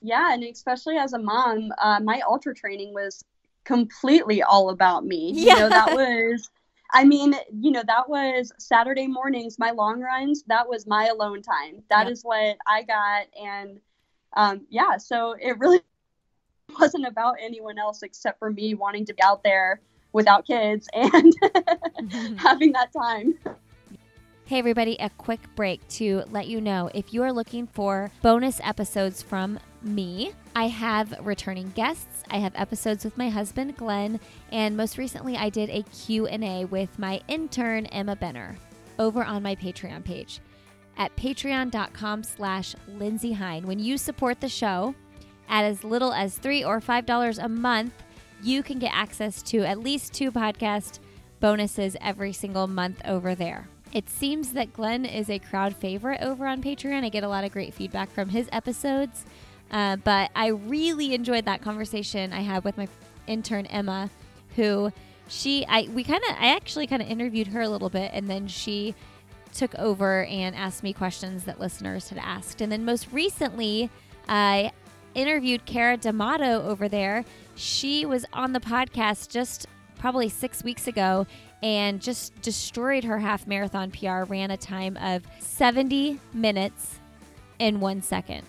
[0.00, 3.24] yeah, and especially as a mom, uh, my ultra training was
[3.64, 5.32] completely all about me.
[5.34, 5.54] Yeah.
[5.54, 6.48] You know, that was
[6.90, 11.42] I mean, you know, that was Saturday mornings, my long runs, that was my alone
[11.42, 11.82] time.
[11.90, 12.12] That yep.
[12.12, 13.26] is what I got.
[13.38, 13.80] And
[14.34, 15.80] um, yeah, so it really
[16.80, 19.80] wasn't about anyone else except for me wanting to be out there
[20.12, 21.34] without kids and
[22.38, 23.38] having that time.
[24.46, 28.60] Hey, everybody, a quick break to let you know if you are looking for bonus
[28.64, 32.17] episodes from me, I have returning guests.
[32.30, 34.20] I have episodes with my husband, Glenn,
[34.52, 38.56] and most recently I did a Q&A with my intern, Emma Benner,
[38.98, 40.40] over on my Patreon page
[40.98, 43.66] at patreon.com slash Lindsey Hein.
[43.66, 44.94] When you support the show
[45.48, 47.94] at as little as 3 or $5 a month,
[48.42, 50.98] you can get access to at least two podcast
[51.40, 53.68] bonuses every single month over there.
[53.92, 57.04] It seems that Glenn is a crowd favorite over on Patreon.
[57.04, 59.24] I get a lot of great feedback from his episodes.
[59.70, 62.88] Uh, but I really enjoyed that conversation I had with my
[63.26, 64.10] intern Emma,
[64.56, 64.92] who
[65.28, 68.28] she I we kind of I actually kind of interviewed her a little bit, and
[68.28, 68.94] then she
[69.52, 72.60] took over and asked me questions that listeners had asked.
[72.60, 73.90] And then most recently,
[74.28, 74.72] I
[75.14, 77.24] interviewed Kara D'Amato over there.
[77.54, 79.66] She was on the podcast just
[79.98, 81.26] probably six weeks ago,
[81.62, 87.00] and just destroyed her half marathon PR, ran a time of 70 minutes
[87.58, 88.46] in one second.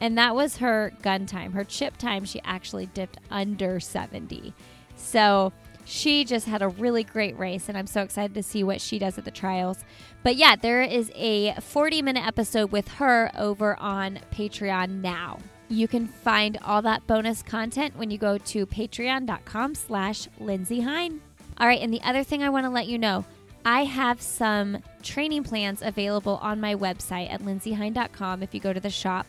[0.00, 1.52] And that was her gun time.
[1.52, 4.52] Her chip time, she actually dipped under 70.
[4.96, 5.52] So
[5.86, 8.98] she just had a really great race, and I'm so excited to see what she
[8.98, 9.78] does at the trials.
[10.22, 15.38] But yeah, there is a 40 minute episode with her over on Patreon now.
[15.68, 21.20] You can find all that bonus content when you go to patreon.com slash Lindsey Hein.
[21.58, 23.24] All right, and the other thing I want to let you know,
[23.64, 28.42] I have some training plans available on my website at lindseyhein.com.
[28.42, 29.26] If you go to the shop,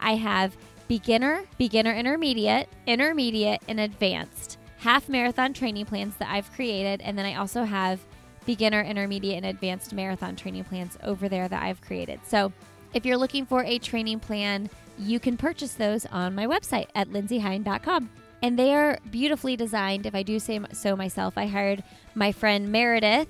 [0.00, 0.56] I have
[0.88, 7.00] beginner, beginner intermediate, intermediate, and advanced half marathon training plans that I've created.
[7.02, 8.00] And then I also have
[8.46, 12.20] beginner, intermediate, and advanced marathon training plans over there that I've created.
[12.26, 12.52] So
[12.94, 17.10] if you're looking for a training plan, you can purchase those on my website at
[17.10, 18.10] lindseyhein.com
[18.42, 20.06] and they are beautifully designed.
[20.06, 21.82] If I do say so myself, I hired
[22.14, 23.28] my friend Meredith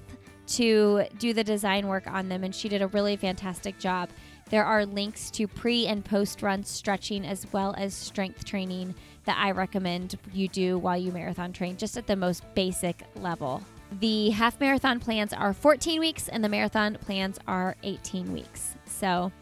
[0.49, 4.09] to do the design work on them, and she did a really fantastic job.
[4.51, 9.37] There are links to pre and post run stretching as well as strength training that
[9.39, 13.63] I recommend you do while you marathon train, just at the most basic level.
[14.01, 18.75] The half marathon plans are 14 weeks, and the marathon plans are 18 weeks.
[18.87, 19.33] So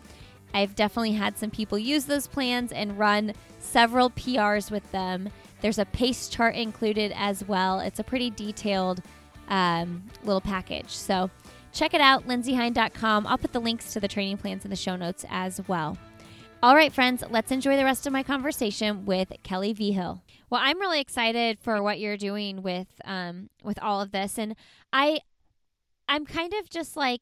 [0.54, 5.78] I've definitely had some people use those plans and run several PRs with them there's
[5.78, 7.80] a pace chart included as well.
[7.80, 9.02] It's a pretty detailed
[9.48, 10.90] um, little package.
[10.90, 11.30] So
[11.76, 13.26] check it out, lindseyhein.com.
[13.26, 15.98] I'll put the links to the training plans in the show notes as well.
[16.62, 19.92] All right, friends, let's enjoy the rest of my conversation with Kelly V.
[19.92, 20.22] Hill.
[20.48, 24.56] Well, I'm really excited for what you're doing with um, with all of this, and
[24.90, 25.20] I
[26.08, 27.20] I'm kind of just like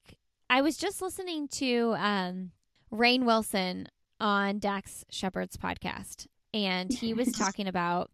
[0.49, 2.53] I was just listening to um,
[2.93, 3.89] Rainn Wilson
[4.21, 8.13] on Dax Shepard's podcast, and he was talking about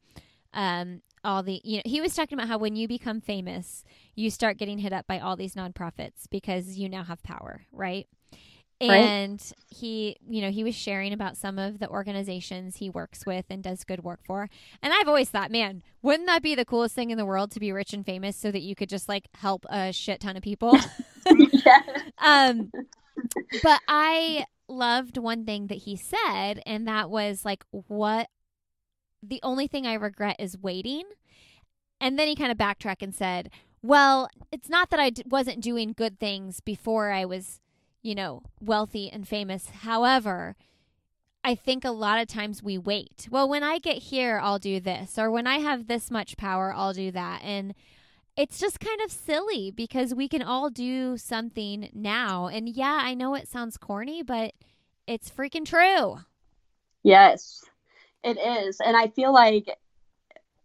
[0.55, 4.31] um, all the you know he was talking about how when you become famous you
[4.31, 8.07] start getting hit up by all these nonprofits because you now have power right
[8.81, 9.53] and right.
[9.69, 13.63] he you know he was sharing about some of the organizations he works with and
[13.63, 14.49] does good work for
[14.83, 17.61] and i've always thought man wouldn't that be the coolest thing in the world to
[17.61, 20.43] be rich and famous so that you could just like help a shit ton of
[20.43, 20.77] people
[21.53, 21.83] yeah.
[22.19, 22.73] um
[23.63, 28.29] but i loved one thing that he said and that was like what
[29.23, 31.05] the only thing i regret is waiting
[32.01, 33.51] and then he kind of backtracked and said
[33.83, 37.61] well it's not that I d- wasn't doing good things before i was
[38.03, 39.69] you know, wealthy and famous.
[39.83, 40.57] However,
[41.45, 43.29] I think a lot of times we wait.
[43.31, 46.73] Well, when I get here, I'll do this, or when I have this much power,
[46.75, 47.43] I'll do that.
[47.43, 47.75] And
[48.37, 52.47] it's just kind of silly because we can all do something now.
[52.47, 54.55] And yeah, I know it sounds corny, but
[55.07, 56.19] it's freaking true.
[57.03, 57.65] Yes,
[58.23, 58.81] it is.
[58.85, 59.69] And I feel like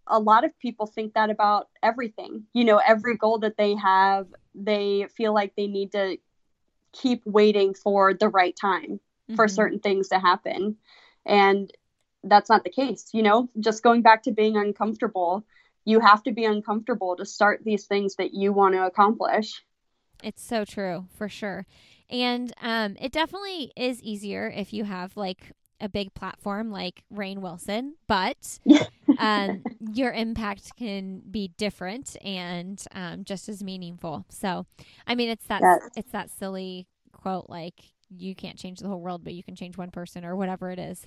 [0.07, 2.43] a lot of people think that about everything.
[2.53, 6.17] You know, every goal that they have, they feel like they need to
[6.91, 8.99] keep waiting for the right time
[9.29, 9.35] mm-hmm.
[9.35, 10.77] for certain things to happen.
[11.25, 11.71] And
[12.23, 15.45] that's not the case, you know, just going back to being uncomfortable.
[15.85, 19.63] You have to be uncomfortable to start these things that you want to accomplish.
[20.23, 21.67] It's so true, for sure.
[22.09, 25.51] And um, it definitely is easier if you have like
[25.82, 28.59] a big platform like Rainn Wilson, but
[29.19, 29.63] um,
[29.93, 34.26] your impact can be different and um, just as meaningful.
[34.30, 34.65] So,
[35.05, 35.89] I mean, it's that yes.
[35.95, 39.78] it's that silly quote like you can't change the whole world, but you can change
[39.78, 41.05] one person or whatever it is.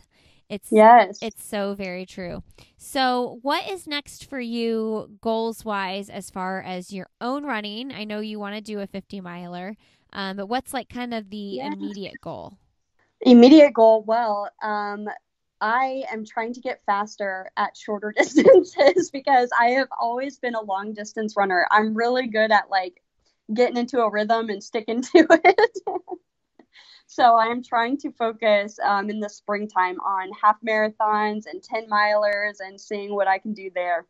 [0.48, 2.42] It's yes, it's so very true.
[2.78, 7.92] So, what is next for you, goals wise, as far as your own running?
[7.92, 9.76] I know you want to do a fifty miler,
[10.12, 11.72] um, but what's like kind of the yeah.
[11.72, 12.56] immediate goal?
[13.20, 15.08] Immediate goal, well, um,
[15.60, 20.62] I am trying to get faster at shorter distances because I have always been a
[20.62, 21.66] long distance runner.
[21.70, 23.02] I'm really good at like
[23.52, 25.78] getting into a rhythm and sticking to it.
[27.06, 32.56] so I'm trying to focus um, in the springtime on half marathons and 10 milers
[32.60, 34.06] and seeing what I can do there.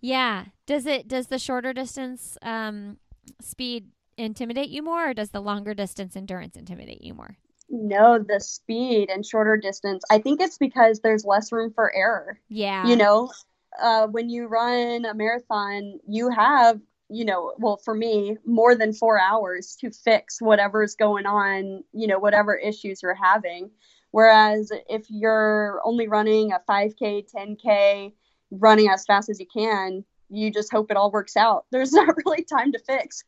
[0.00, 0.46] Yeah.
[0.66, 2.98] Does it, does the shorter distance um,
[3.40, 7.36] speed intimidate you more or does the longer distance endurance intimidate you more?
[7.72, 10.04] No, the speed and shorter distance.
[10.10, 12.38] I think it's because there's less room for error.
[12.48, 12.86] Yeah.
[12.86, 13.32] You know,
[13.80, 18.92] uh, when you run a marathon, you have, you know, well, for me, more than
[18.92, 23.70] four hours to fix whatever's going on, you know, whatever issues you're having.
[24.10, 28.12] Whereas if you're only running a 5K, 10K,
[28.50, 31.64] running as fast as you can, you just hope it all works out.
[31.70, 33.24] There's not really time to fix.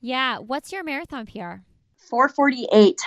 [0.00, 0.38] yeah.
[0.38, 1.62] What's your marathon PR?
[2.08, 3.00] 448.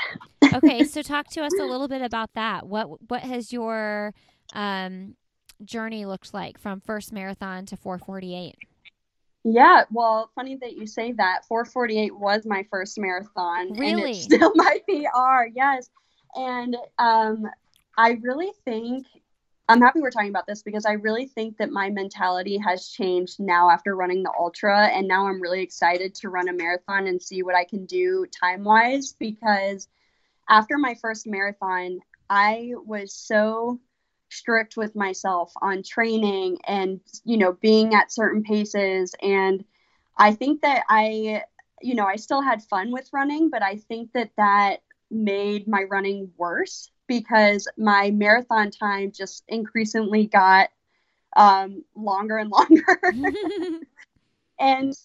[0.55, 2.67] okay, so talk to us a little bit about that.
[2.67, 4.13] What what has your
[4.53, 5.15] um,
[5.63, 8.55] journey looked like from first marathon to 448?
[9.43, 11.45] Yeah, well, funny that you say that.
[11.47, 13.73] 448 was my first marathon.
[13.73, 14.01] Really?
[14.01, 15.89] And it's still my PR, yes.
[16.35, 17.47] And um,
[17.97, 19.07] I really think
[19.71, 23.39] I'm happy we're talking about this because I really think that my mentality has changed
[23.39, 24.87] now after running the ultra.
[24.87, 28.25] And now I'm really excited to run a marathon and see what I can do
[28.37, 29.13] time wise.
[29.17, 29.87] Because
[30.49, 31.99] after my first marathon,
[32.29, 33.79] I was so
[34.27, 39.15] strict with myself on training and, you know, being at certain paces.
[39.21, 39.63] And
[40.17, 41.43] I think that I,
[41.81, 45.83] you know, I still had fun with running, but I think that that made my
[45.83, 50.69] running worse because my marathon time just increasingly got
[51.35, 53.01] um, longer and longer.
[54.59, 54.97] and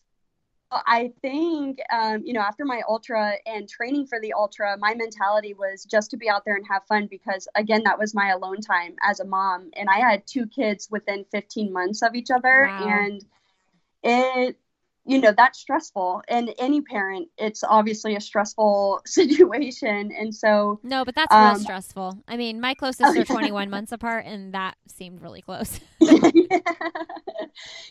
[0.70, 5.52] I think, um, you know, after my ultra and training for the ultra, my mentality
[5.52, 8.60] was just to be out there and have fun because, again, that was my alone
[8.60, 9.70] time as a mom.
[9.72, 12.66] And I had two kids within 15 months of each other.
[12.68, 12.88] Wow.
[12.88, 13.24] And
[14.04, 14.56] it
[15.06, 16.22] you know that's stressful.
[16.28, 20.12] And any parent it's obviously a stressful situation.
[20.18, 22.18] And so no but that's um, real stressful.
[22.28, 25.80] I mean my closest are 21 months apart and that seemed really close.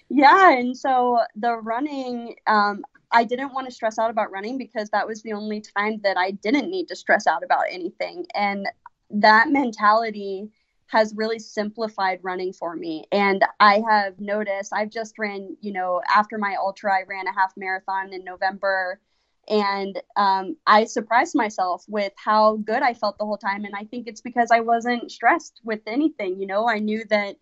[0.09, 4.89] Yeah and so the running um, i didn't want to stress out about running because
[4.91, 8.25] that was the only time that i didn't need to stress out about anything.
[8.35, 8.67] And
[9.09, 10.49] that mentality
[10.87, 13.05] has really simplified running for me.
[13.11, 17.33] And I have noticed, I've just ran, you know, after my ultra, I ran a
[17.33, 18.99] half marathon in November.
[19.47, 23.65] And um, I surprised myself with how good I felt the whole time.
[23.65, 26.39] And I think it's because I wasn't stressed with anything.
[26.39, 27.35] You know, I knew that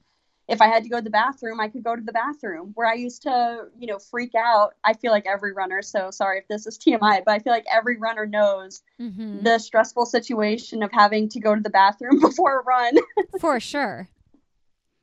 [0.47, 2.71] if I had to go to the bathroom, I could go to the bathroom.
[2.75, 4.73] Where I used to, you know, freak out.
[4.83, 7.65] I feel like every runner, so sorry if this is TMI, but I feel like
[7.71, 9.43] every runner knows mm-hmm.
[9.43, 12.97] the stressful situation of having to go to the bathroom before a run.
[13.39, 14.09] For sure.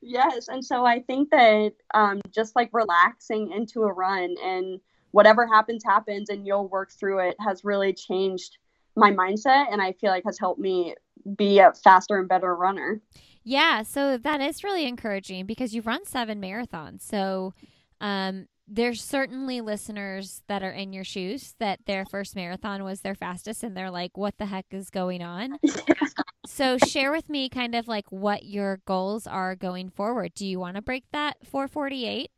[0.03, 0.49] Yes.
[0.49, 4.81] And so I think that um, just like relaxing into a run and
[5.11, 8.57] whatever happens, happens, and you'll work through it has really changed
[8.97, 10.95] my mindset and I feel like has helped me
[11.37, 13.01] be a faster and better runner.
[13.43, 17.01] Yeah, so that is really encouraging because you've run seven marathons.
[17.03, 17.55] So
[18.01, 23.15] um, there's certainly listeners that are in your shoes that their first marathon was their
[23.17, 25.59] fastest and they're like, what the heck is going on?
[26.47, 30.35] so share with me kind of like what your goals are going forward.
[30.35, 32.31] Do you want to break that 448?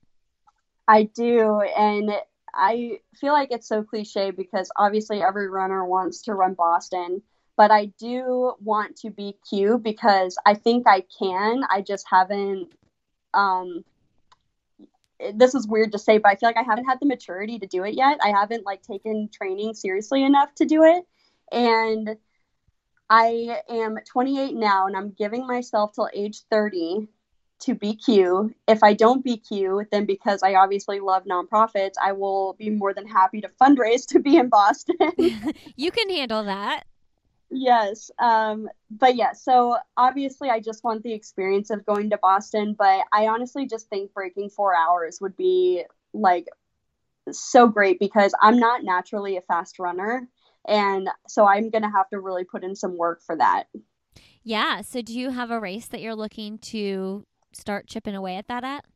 [0.89, 1.61] I do.
[1.77, 2.13] And
[2.55, 7.23] I feel like it's so cliche because obviously every runner wants to run Boston,
[7.57, 11.63] but I do want to be Q because I think I can.
[11.71, 12.73] I just haven't.
[13.35, 13.85] Um,
[15.35, 17.67] this is weird to say, but I feel like I haven't had the maturity to
[17.67, 18.19] do it yet.
[18.23, 21.05] I haven't like taken training seriously enough to do it,
[21.53, 22.17] and
[23.09, 27.09] I am 28 now, and I'm giving myself till age 30
[27.61, 28.55] to BQ.
[28.67, 33.07] If I don't BQ, then because I obviously love nonprofits, I will be more than
[33.07, 34.97] happy to fundraise to be in Boston.
[35.77, 36.85] you can handle that.
[37.55, 38.11] Yes.
[38.19, 43.05] Um, but yeah, so obviously I just want the experience of going to Boston, but
[43.13, 45.85] I honestly just think breaking four hours would be
[46.15, 46.47] like
[47.31, 50.29] so great because I'm not naturally a fast runner.
[50.67, 53.65] And so I'm going to have to really put in some work for that.
[54.43, 54.81] Yeah.
[54.81, 58.65] So do you have a race that you're looking to start chipping away at that
[58.65, 58.87] at?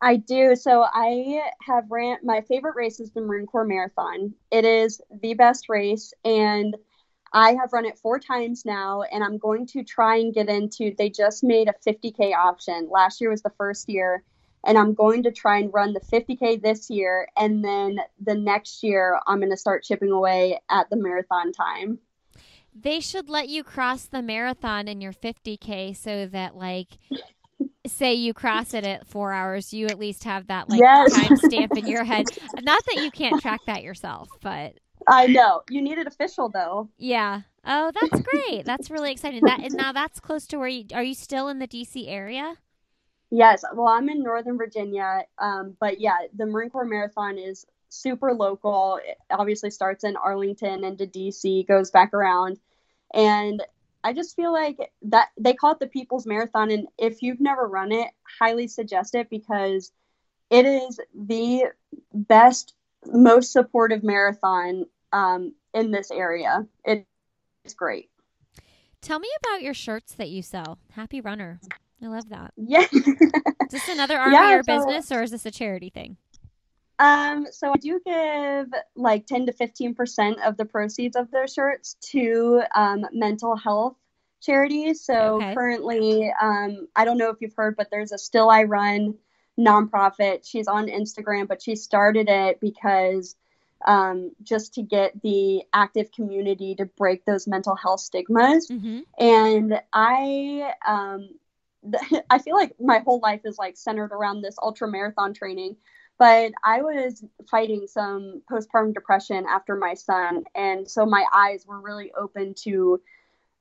[0.00, 0.56] I do.
[0.56, 4.34] So I have ran my favorite race is the Marine Corps Marathon.
[4.50, 6.76] It is the best race and
[7.34, 10.94] I have run it four times now and I'm going to try and get into
[10.96, 12.88] they just made a 50k option.
[12.88, 14.22] Last year was the first year
[14.64, 18.84] and I'm going to try and run the 50k this year and then the next
[18.84, 21.98] year I'm going to start chipping away at the marathon time.
[22.72, 26.98] They should let you cross the marathon in your 50k so that like
[27.86, 31.12] say you cross it at four hours, you at least have that like yes.
[31.12, 32.26] time stamp in your head.
[32.62, 34.74] Not that you can't track that yourself, but
[35.06, 36.88] I know you need it official though.
[36.98, 37.42] Yeah.
[37.64, 38.64] Oh, that's great.
[38.64, 39.42] that's really exciting.
[39.44, 41.02] That and now that's close to where you are.
[41.02, 42.56] You still in the DC area?
[43.30, 43.64] Yes.
[43.74, 49.00] Well, I'm in Northern Virginia, um, but yeah, the Marine Corps Marathon is super local.
[49.04, 52.58] It obviously starts in Arlington and into DC, goes back around,
[53.12, 53.62] and
[54.04, 57.66] I just feel like that they call it the People's Marathon, and if you've never
[57.66, 59.90] run it, highly suggest it because
[60.50, 61.64] it is the
[62.12, 62.74] best,
[63.06, 66.66] most supportive marathon um, in this area.
[66.84, 67.06] It,
[67.64, 68.10] it's great.
[69.00, 70.78] Tell me about your shirts that you sell.
[70.92, 71.60] Happy Runner.
[72.02, 72.52] I love that.
[72.56, 72.86] Yeah.
[72.92, 73.02] is
[73.70, 76.16] this another arm yeah, of so, business, or is this a charity thing?
[76.98, 81.96] Um, so I do give like 10 to 15% of the proceeds of those shirts
[82.10, 83.96] to um, mental health
[84.40, 85.04] charities.
[85.04, 85.54] So okay.
[85.54, 89.14] currently, um, I don't know if you've heard, but there's a Still I Run
[89.58, 90.48] nonprofit.
[90.48, 93.36] She's on Instagram, but she started it because
[93.86, 98.68] um, just to get the active community to break those mental health stigmas.
[98.68, 99.00] Mm-hmm.
[99.18, 101.28] And I, um,
[102.30, 105.76] I feel like my whole life is like centered around this ultra marathon training
[106.18, 110.44] but I was fighting some postpartum depression after my son.
[110.54, 113.00] And so my eyes were really open to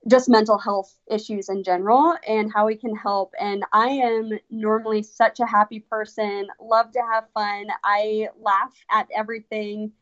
[0.08, 3.34] just mental health issues in general and how we can help.
[3.40, 7.68] And I am normally such a happy person, love to have fun.
[7.84, 9.94] I laugh at everything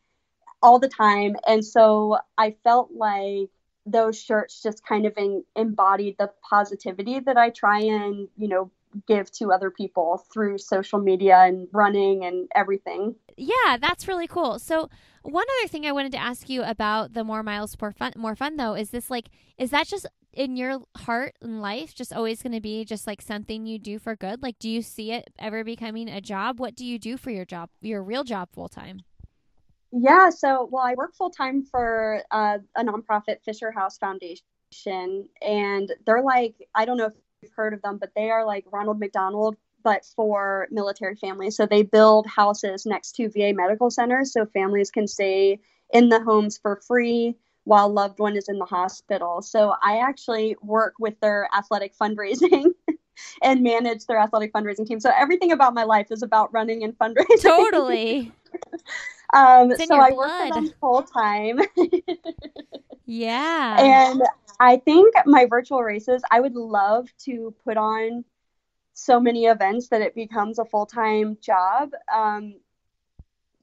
[0.60, 1.36] all the time.
[1.46, 3.50] And so I felt like
[3.84, 8.70] those shirts just kind of in, embodied the positivity that I try and, you know,
[9.06, 13.14] give to other people through social media and running and everything.
[13.36, 14.58] Yeah, that's really cool.
[14.58, 14.90] So,
[15.22, 18.34] one other thing I wanted to ask you about the more miles more fun more
[18.34, 22.42] fun though is this like is that just in your heart and life just always
[22.42, 24.42] going to be just like something you do for good?
[24.42, 26.58] Like do you see it ever becoming a job?
[26.58, 29.00] What do you do for your job, your real job full time?
[29.92, 35.92] Yeah, so well, I work full time for uh, a nonprofit Fisher House Foundation, and
[36.06, 37.12] they're like I don't know if
[37.42, 41.56] you've heard of them, but they are like Ronald McDonald, but for military families.
[41.56, 45.60] So they build houses next to VA medical centers so families can stay
[45.92, 49.42] in the homes for free while loved one is in the hospital.
[49.42, 52.72] So I actually work with their athletic fundraising
[53.42, 55.00] and manage their athletic fundraising team.
[55.00, 57.40] So everything about my life is about running and fundraising.
[57.40, 58.32] Totally.
[59.34, 61.60] um, so I work for them full time.
[63.06, 63.80] yeah.
[63.80, 64.22] And
[64.58, 68.24] I think my virtual races, I would love to put on
[68.94, 71.92] so many events that it becomes a full time job.
[72.12, 72.56] Um,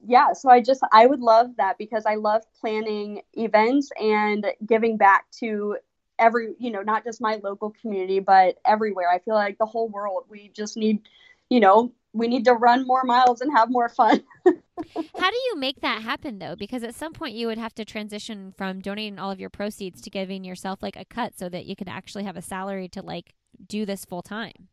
[0.06, 4.96] yeah, so I just, I would love that because I love planning events and giving
[4.96, 5.76] back to
[6.18, 9.10] every, you know, not just my local community, but everywhere.
[9.10, 11.02] I feel like the whole world, we just need,
[11.50, 14.22] you know, we need to run more miles and have more fun.
[14.44, 16.56] How do you make that happen though?
[16.56, 20.00] Because at some point you would have to transition from donating all of your proceeds
[20.02, 23.02] to giving yourself like a cut so that you could actually have a salary to
[23.02, 23.34] like
[23.66, 24.68] do this full time.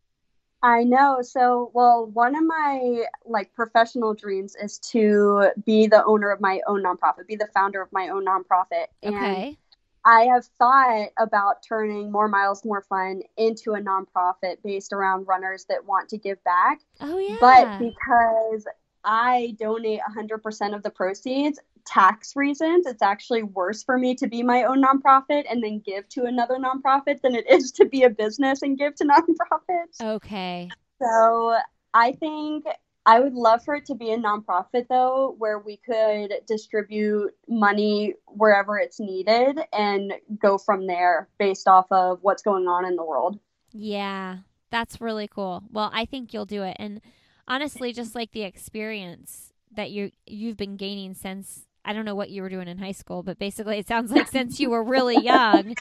[0.68, 1.22] I know.
[1.22, 6.60] So, well, one of my like professional dreams is to be the owner of my
[6.68, 8.88] own nonprofit, be the founder of my own nonprofit.
[9.02, 9.58] And Okay.
[10.04, 15.66] I have thought about turning More Miles, More Fun into a nonprofit based around runners
[15.70, 16.82] that want to give back.
[17.00, 17.38] Oh yeah.
[17.40, 18.68] But because
[19.06, 24.44] I donate 100% of the proceeds, tax reasons, it's actually worse for me to be
[24.44, 28.10] my own nonprofit and then give to another nonprofit than it is to be a
[28.10, 30.02] business and give to nonprofits.
[30.02, 30.70] okay.
[31.02, 31.58] So
[31.94, 32.66] I think
[33.06, 38.16] I would love for it to be a nonprofit though, where we could distribute money
[38.28, 43.06] wherever it's needed and go from there based off of what's going on in the
[43.06, 43.40] world.
[43.72, 44.40] Yeah.
[44.70, 45.64] That's really cool.
[45.72, 46.76] Well, I think you'll do it.
[46.80, 47.02] And
[47.48, 52.30] honestly, just like the experience that you you've been gaining since I don't know what
[52.30, 55.18] you were doing in high school, but basically it sounds like since you were really
[55.18, 55.76] young,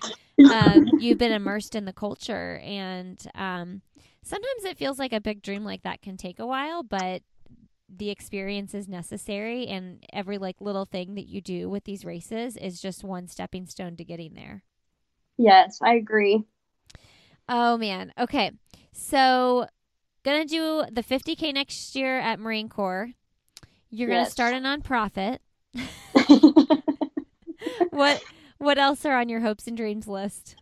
[0.53, 3.83] um, you've been immersed in the culture and um,
[4.23, 7.23] sometimes it feels like a big dream like that can take a while, but
[7.89, 12.57] the experience is necessary and every like little thing that you do with these races
[12.57, 14.63] is just one stepping stone to getting there.
[15.37, 16.45] Yes, I agree.
[17.49, 18.13] Oh man.
[18.19, 18.53] Okay.
[18.93, 19.67] So
[20.25, 23.11] gonna do the 50k next year at Marine Corps.
[23.91, 25.39] You're gonna start a nonprofit.
[27.91, 28.23] What
[28.59, 30.57] what else are on your hopes and dreams list?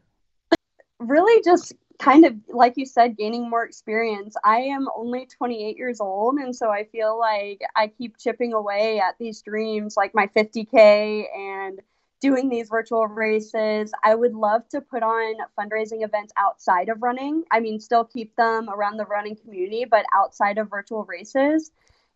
[1.00, 4.36] really just kind of like you said gaining more experience.
[4.44, 9.00] I am only 28 years old and so i feel like i keep chipping away
[9.00, 11.80] at these dreams like my 50k and
[12.20, 13.92] doing these virtual races.
[14.02, 17.44] I would love to put on fundraising events outside of running.
[17.50, 21.70] I mean still keep them around the running community but outside of virtual races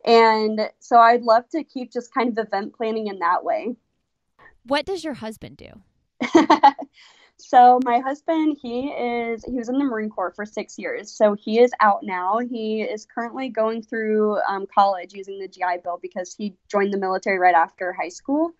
[0.05, 3.77] and so i'd love to keep just kind of event planning in that way.
[4.65, 5.71] What does your husband do?
[7.39, 11.11] so my husband he is he was in the marine corps for six years.
[11.11, 12.39] So he is out now.
[12.39, 16.99] He is currently going through um, college using the gi bill because he joined the
[16.99, 18.53] military right after high school.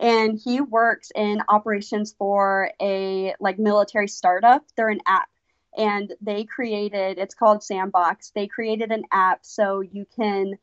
[0.00, 4.64] And he works in operations for a like military startup.
[4.76, 5.28] They're an app.
[5.76, 8.32] And they created it's called Sandboxx.
[8.34, 10.54] They created an app so you can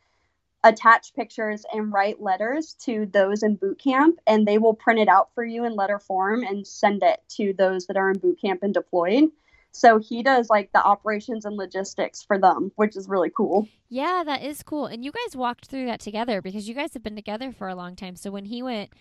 [0.64, 5.08] attach pictures and write letters to those in boot camp and they will print it
[5.08, 8.40] out for you in letter form and send it to those that are in boot
[8.40, 9.24] camp and deployed
[9.72, 14.24] so he does like the operations and logistics for them which is really cool Yeah,
[14.26, 14.86] that is cool.
[14.86, 17.76] And you guys walked through that together because you guys have been together for a
[17.76, 18.16] long time.
[18.16, 18.92] So when he went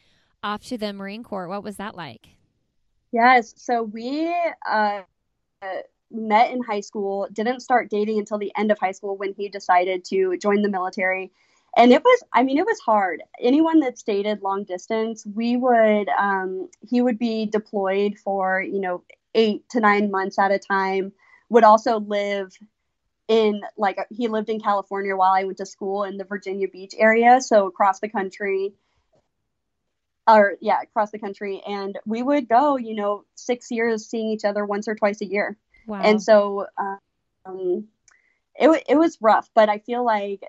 [0.42, 2.30] off to the Marine Corps, what was that like?
[3.12, 4.32] yes so we
[4.70, 5.00] uh,
[6.10, 9.48] met in high school didn't start dating until the end of high school when he
[9.48, 11.30] decided to join the military
[11.76, 13.22] and it was i mean it was hard.
[13.40, 19.04] Anyone that's dated long distance we would um, he would be deployed for you know
[19.34, 21.12] eight to nine months at a time
[21.48, 22.52] would also live
[23.28, 26.94] in like he lived in california while i went to school in the virginia beach
[26.98, 28.74] area so across the country
[30.26, 31.62] or yeah across the country.
[31.66, 35.26] And we would go you know six years seeing each other once or twice a
[35.26, 35.56] year.
[35.86, 36.02] Wow.
[36.04, 36.66] and so
[37.46, 37.88] um,
[38.54, 40.42] it, it was rough but i feel like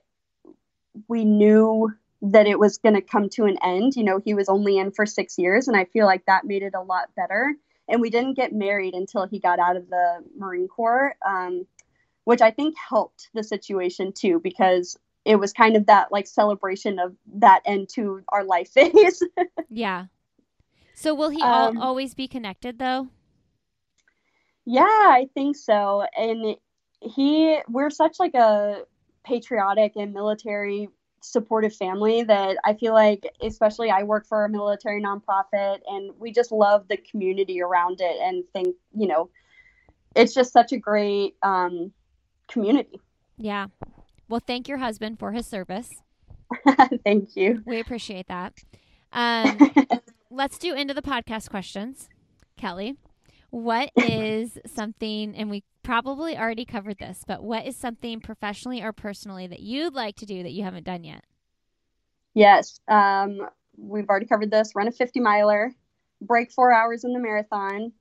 [1.08, 4.50] we knew that it was going to come to an end you know he was
[4.50, 7.56] only in for six years and i feel like that made it a lot better
[7.88, 11.66] and we didn't get married until he got out of the marine corps um,
[12.26, 17.00] which i think helped the situation too because it was kind of that like celebration
[17.00, 19.22] of that end to our life phase
[19.70, 20.06] yeah.
[20.96, 23.08] So will he al- Um, always be connected though?
[24.66, 26.06] Yeah, I think so.
[26.16, 26.56] And
[27.02, 28.84] he, we're such like a
[29.24, 30.90] patriotic and military
[31.22, 36.32] supportive family that I feel like, especially I work for a military nonprofit and we
[36.32, 39.30] just love the community around it and think, you know,
[40.16, 41.92] it's just such a great um,
[42.48, 43.00] community.
[43.38, 43.68] Yeah.
[44.28, 45.90] Well, thank your husband for his service.
[47.04, 47.62] Thank you.
[47.66, 48.54] We appreciate that.
[49.14, 49.58] Um,
[50.30, 52.08] let's do into the podcast questions.
[52.56, 52.96] Kelly,
[53.52, 58.92] what is something, and we probably already covered this, but what is something professionally or
[58.94, 61.24] personally that you'd like to do that you haven't done yet?
[62.34, 63.42] Yes, um,
[63.78, 64.72] we've already covered this.
[64.76, 65.74] Run a 50 miler,
[66.22, 67.92] break four hours in the marathon,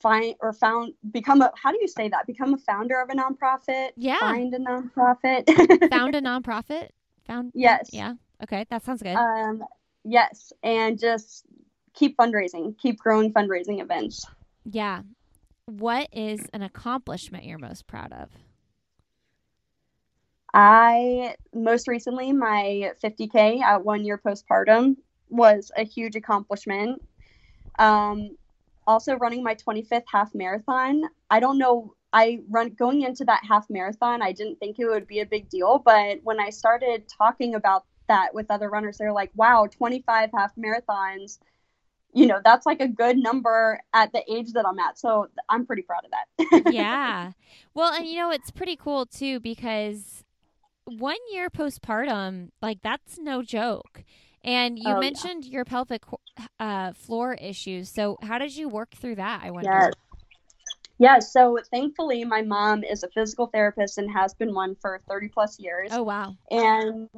[0.00, 2.26] find or found, become a, how do you say that?
[2.26, 4.18] Become a founder of a nonprofit, Yeah.
[4.18, 5.90] find a nonprofit.
[5.90, 6.88] Found a nonprofit?
[7.26, 7.52] Found?
[7.54, 7.88] Yes.
[7.92, 8.14] Yeah.
[8.42, 8.66] Okay.
[8.68, 9.14] That sounds good.
[9.16, 9.62] um,
[10.04, 11.46] yes, and just
[11.94, 14.26] keep fundraising, keep growing fundraising events.
[14.64, 15.02] Yeah.
[15.66, 18.30] What is an accomplishment you're most proud of?
[20.54, 24.96] I most recently my 50k at one year postpartum
[25.30, 27.02] was a huge accomplishment.
[27.78, 28.36] Um,
[28.86, 31.02] also running my 25th half marathon.
[31.30, 31.94] I don't know.
[32.12, 34.20] I run going into that half marathon.
[34.20, 37.84] I didn't think it would be a big deal, but when I started talking about
[38.08, 41.38] that with other runners, they're like, "Wow, 25 half marathons."
[42.12, 44.98] You know, that's like a good number at the age that I'm at.
[44.98, 46.72] So I'm pretty proud of that.
[46.74, 47.32] yeah.
[47.74, 50.24] Well, and you know, it's pretty cool too because
[50.84, 54.04] one year postpartum, like that's no joke.
[54.44, 55.52] And you oh, mentioned yeah.
[55.52, 56.02] your pelvic
[56.58, 57.88] uh, floor issues.
[57.88, 59.40] So, how did you work through that?
[59.44, 59.70] I wonder.
[59.70, 59.92] Yes.
[60.98, 65.28] Yeah, so thankfully, my mom is a physical therapist and has been one for 30
[65.28, 65.90] plus years.
[65.92, 66.36] Oh, wow.
[66.48, 67.08] And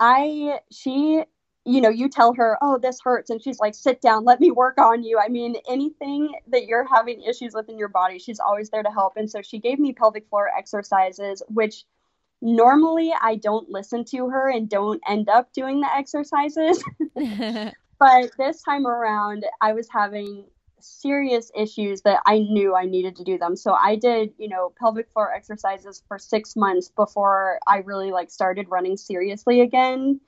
[0.00, 1.22] I, she,
[1.68, 3.28] you know, you tell her, oh, this hurts.
[3.28, 5.18] And she's like, sit down, let me work on you.
[5.18, 8.90] I mean, anything that you're having issues with in your body, she's always there to
[8.90, 9.16] help.
[9.16, 11.84] And so she gave me pelvic floor exercises, which
[12.40, 16.82] normally I don't listen to her and don't end up doing the exercises.
[17.98, 20.44] but this time around, I was having
[20.80, 23.56] serious issues that I knew I needed to do them.
[23.56, 28.30] So I did, you know, pelvic floor exercises for 6 months before I really like
[28.30, 30.20] started running seriously again.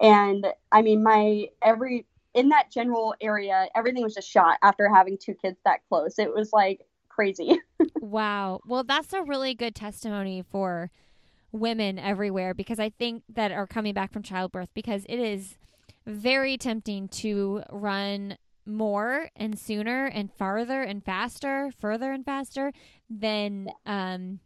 [0.00, 5.16] And I mean, my every in that general area, everything was just shot after having
[5.16, 6.18] two kids that close.
[6.18, 7.60] It was like crazy.
[8.00, 8.60] wow.
[8.66, 10.90] Well, that's a really good testimony for
[11.52, 15.56] women everywhere because I think that are coming back from childbirth because it is
[16.06, 18.36] very tempting to run
[18.66, 22.72] more and sooner and farther and faster, further and faster
[23.08, 24.40] than um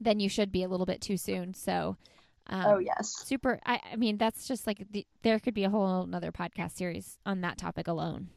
[0.00, 1.54] than you should be a little bit too soon.
[1.54, 1.96] So
[2.48, 3.60] um, oh yes, super.
[3.66, 7.18] I, I mean, that's just like the, there could be a whole another podcast series
[7.26, 8.28] on that topic alone.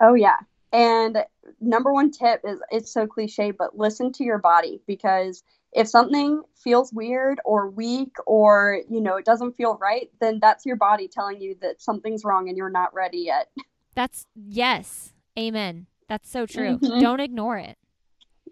[0.00, 0.36] Oh yeah,
[0.72, 1.24] and
[1.60, 6.42] number one tip is it's so cliche, but listen to your body because if something
[6.62, 11.08] feels weird or weak or you know it doesn't feel right then that's your body
[11.08, 13.48] telling you that something's wrong and you're not ready yet
[13.94, 17.00] that's yes amen that's so true mm-hmm.
[17.00, 17.78] don't ignore it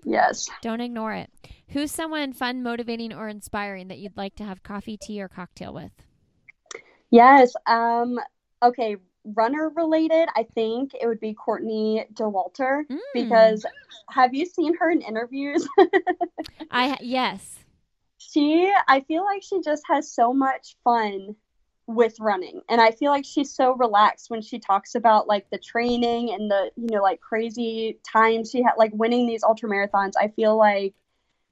[0.04, 1.30] yes don't ignore it
[1.68, 5.72] who's someone fun motivating or inspiring that you'd like to have coffee tea or cocktail
[5.72, 5.92] with
[7.10, 8.18] yes um
[8.62, 12.98] okay runner related, I think it would be Courtney Dauwalter mm.
[13.12, 13.64] because
[14.08, 15.66] have you seen her in interviews?
[16.70, 17.58] I yes.
[18.18, 21.36] She I feel like she just has so much fun
[21.94, 22.62] with running.
[22.68, 26.50] And I feel like she's so relaxed when she talks about like the training and
[26.50, 30.12] the you know like crazy times she had like winning these ultra marathons.
[30.18, 30.94] I feel like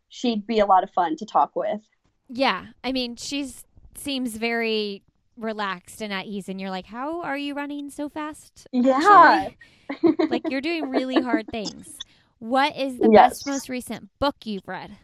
[0.09, 1.81] she'd be a lot of fun to talk with.
[2.29, 3.65] Yeah, I mean, she's
[3.97, 5.03] seems very
[5.37, 9.49] relaxed and at ease and you're like how are you running so fast yeah.
[10.29, 11.97] like you're doing really hard things.
[12.41, 13.31] What is the yes.
[13.31, 14.97] best most recent book you've read?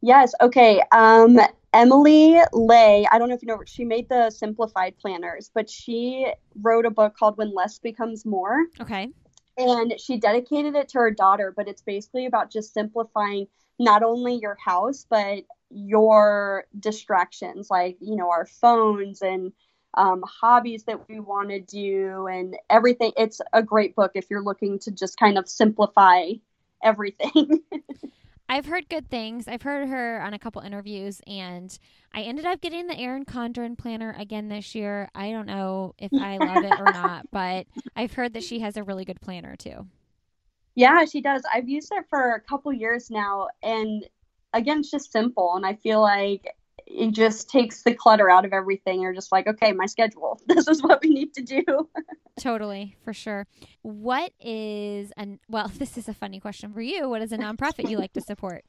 [0.00, 0.32] Yes.
[0.40, 0.82] Okay.
[0.92, 1.38] Um
[1.72, 6.26] Emily Ley, i don't know if you know she made the simplified planners but she
[6.60, 9.08] wrote a book called when less becomes more okay
[9.56, 13.46] and she dedicated it to her daughter but it's basically about just simplifying
[13.78, 19.52] not only your house but your distractions, like, you know, our phones and
[19.94, 23.12] um, hobbies that we want to do and everything.
[23.16, 26.32] It's a great book if you're looking to just kind of simplify
[26.82, 27.60] everything.
[28.50, 29.46] I've heard good things.
[29.46, 31.78] I've heard her on a couple interviews, and
[32.12, 35.08] I ended up getting the Erin Condren planner again this year.
[35.14, 38.76] I don't know if I love it or not, but I've heard that she has
[38.76, 39.86] a really good planner too.
[40.74, 41.42] Yeah, she does.
[41.54, 44.04] I've used it for a couple years now, and
[44.52, 45.54] again, it's just simple.
[45.54, 46.52] And I feel like
[46.92, 49.00] it just takes the clutter out of everything.
[49.00, 50.40] You're just like, okay, my schedule.
[50.50, 51.64] This is what we need to do.
[52.38, 53.46] totally, for sure.
[53.82, 57.08] What is and well, this is a funny question for you.
[57.08, 58.64] What is a nonprofit you like to support?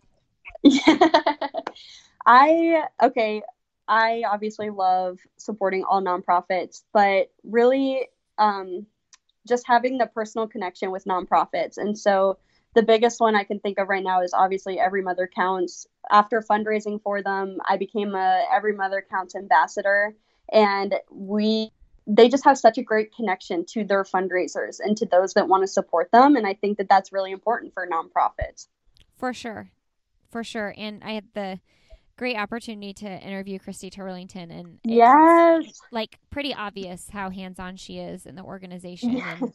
[2.26, 3.42] I okay.
[3.88, 8.08] I obviously love supporting all nonprofits, but really,
[8.38, 8.86] um,
[9.48, 12.38] just having the personal connection with nonprofits, and so
[12.74, 15.88] the biggest one I can think of right now is obviously Every Mother Counts.
[16.10, 20.16] After fundraising for them, I became a Every Mother Counts ambassador,
[20.52, 21.72] and we
[22.08, 25.64] they just have such a great connection to their fundraisers and to those that want
[25.64, 28.68] to support them, and I think that that's really important for nonprofits.
[29.18, 29.70] For sure,
[30.32, 30.74] for sure.
[30.76, 31.60] And I had the
[32.18, 38.00] great opportunity to interview Christy Turlington, and yes, like pretty obvious how hands on she
[38.00, 39.18] is in the organization.
[39.18, 39.42] Yes.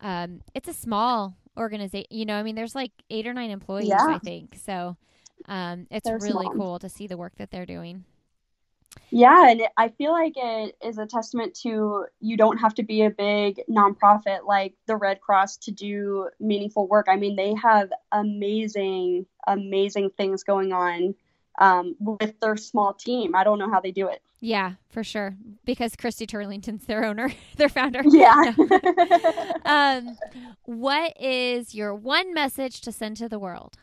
[0.00, 2.06] And, um, it's a small organization.
[2.10, 4.06] You know, I mean, there's like eight or nine employees, yeah.
[4.06, 4.56] I think.
[4.64, 4.96] So
[5.46, 6.54] um, it's they're really small.
[6.54, 8.04] cool to see the work that they're doing.
[9.10, 12.82] Yeah, and it, I feel like it is a testament to you don't have to
[12.82, 17.06] be a big nonprofit like the Red Cross to do meaningful work.
[17.08, 21.14] I mean, they have amazing, amazing things going on
[21.58, 23.34] um, with their small team.
[23.34, 24.22] I don't know how they do it.
[24.40, 25.36] Yeah, for sure.
[25.64, 28.02] Because Christy Turlington's their owner, their founder.
[28.04, 28.54] Yeah.
[29.64, 30.16] um,
[30.64, 33.76] what is your one message to send to the world?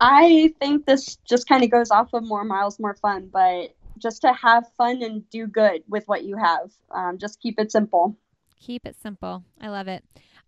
[0.00, 4.22] I think this just kind of goes off of more miles, more fun, but just
[4.22, 6.72] to have fun and do good with what you have.
[6.90, 8.16] Um, just keep it simple.
[8.58, 9.44] Keep it simple.
[9.60, 10.02] I love it.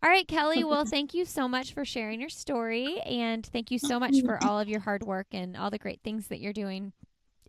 [0.05, 0.65] All right, Kelly.
[0.65, 3.01] Well, thank you so much for sharing your story.
[3.07, 6.01] And thank you so much for all of your hard work and all the great
[6.05, 6.93] things that you're doing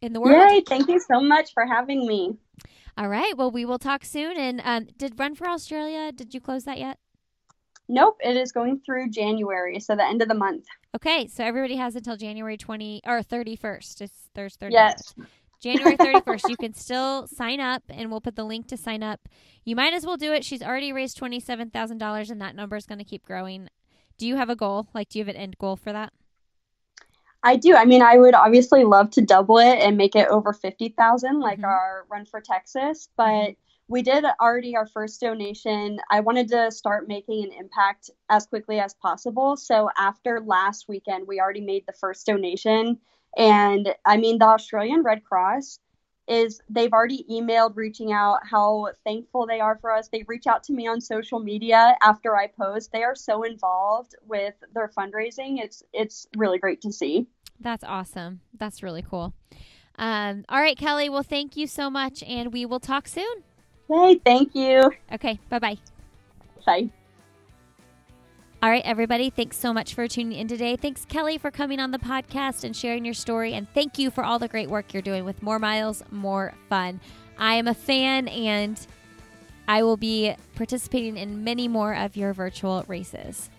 [0.01, 0.49] in the world.
[0.49, 0.61] Yay.
[0.61, 2.37] Thank you so much for having me.
[2.97, 3.37] All right.
[3.37, 4.37] Well, we will talk soon.
[4.37, 6.97] And um, did Run for Australia, did you close that yet?
[7.89, 8.15] Nope.
[8.21, 9.81] It is going through January.
[9.81, 10.63] So the end of the month.
[10.95, 11.27] Okay.
[11.27, 13.99] So everybody has until January 20 or 31st.
[13.99, 14.69] It's Thursday.
[14.71, 15.13] Yes.
[15.61, 16.49] January 31st.
[16.49, 19.27] you can still sign up, and we'll put the link to sign up.
[19.63, 20.45] You might as well do it.
[20.45, 23.69] She's already raised $27,000, and that number is going to keep growing.
[24.17, 24.87] Do you have a goal?
[24.93, 26.13] Like, do you have an end goal for that?
[27.45, 27.75] I do.
[27.75, 31.59] I mean, I would obviously love to double it and make it over 50,000 like
[31.59, 31.65] mm-hmm.
[31.65, 33.51] our Run for Texas, but mm-hmm.
[33.87, 35.99] we did already our first donation.
[36.09, 39.57] I wanted to start making an impact as quickly as possible.
[39.57, 42.97] So after last weekend, we already made the first donation
[43.37, 45.79] and I mean, the Australian Red Cross
[46.27, 50.07] is they've already emailed reaching out how thankful they are for us.
[50.07, 52.91] They reach out to me on social media after I post.
[52.91, 55.59] They are so involved with their fundraising.
[55.59, 57.27] It's it's really great to see.
[57.59, 58.41] That's awesome.
[58.57, 59.33] That's really cool.
[59.97, 61.09] Um, all right, Kelly.
[61.09, 63.43] Well, thank you so much, and we will talk soon.
[63.89, 64.91] Hey, thank you.
[65.13, 65.77] Okay, bye-bye.
[66.65, 66.89] Bye.
[68.65, 70.75] All right, everybody, thanks so much for tuning in today.
[70.75, 73.53] Thanks, Kelly, for coming on the podcast and sharing your story.
[73.53, 76.99] And thank you for all the great work you're doing with More Miles, More Fun.
[77.37, 78.75] I am a fan and
[79.67, 83.51] I will be participating in many more of your virtual races.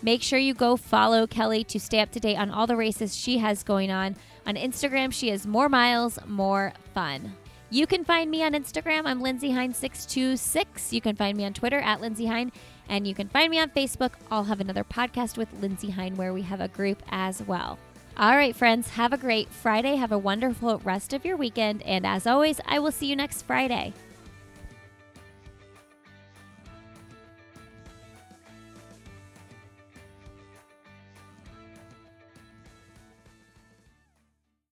[0.00, 3.16] Make sure you go follow Kelly to stay up to date on all the races
[3.16, 4.14] she has going on.
[4.46, 7.34] On Instagram, she is More Miles, More Fun.
[7.72, 9.06] You can find me on Instagram.
[9.06, 10.92] I'm Lindsey Hein626.
[10.92, 12.52] You can find me on Twitter at Lindsey Hein.
[12.92, 14.12] And you can find me on Facebook.
[14.30, 17.78] I'll have another podcast with Lindsey Hein where we have a group as well.
[18.18, 19.96] All right, friends, have a great Friday.
[19.96, 21.80] Have a wonderful rest of your weekend.
[21.84, 23.94] And as always, I will see you next Friday.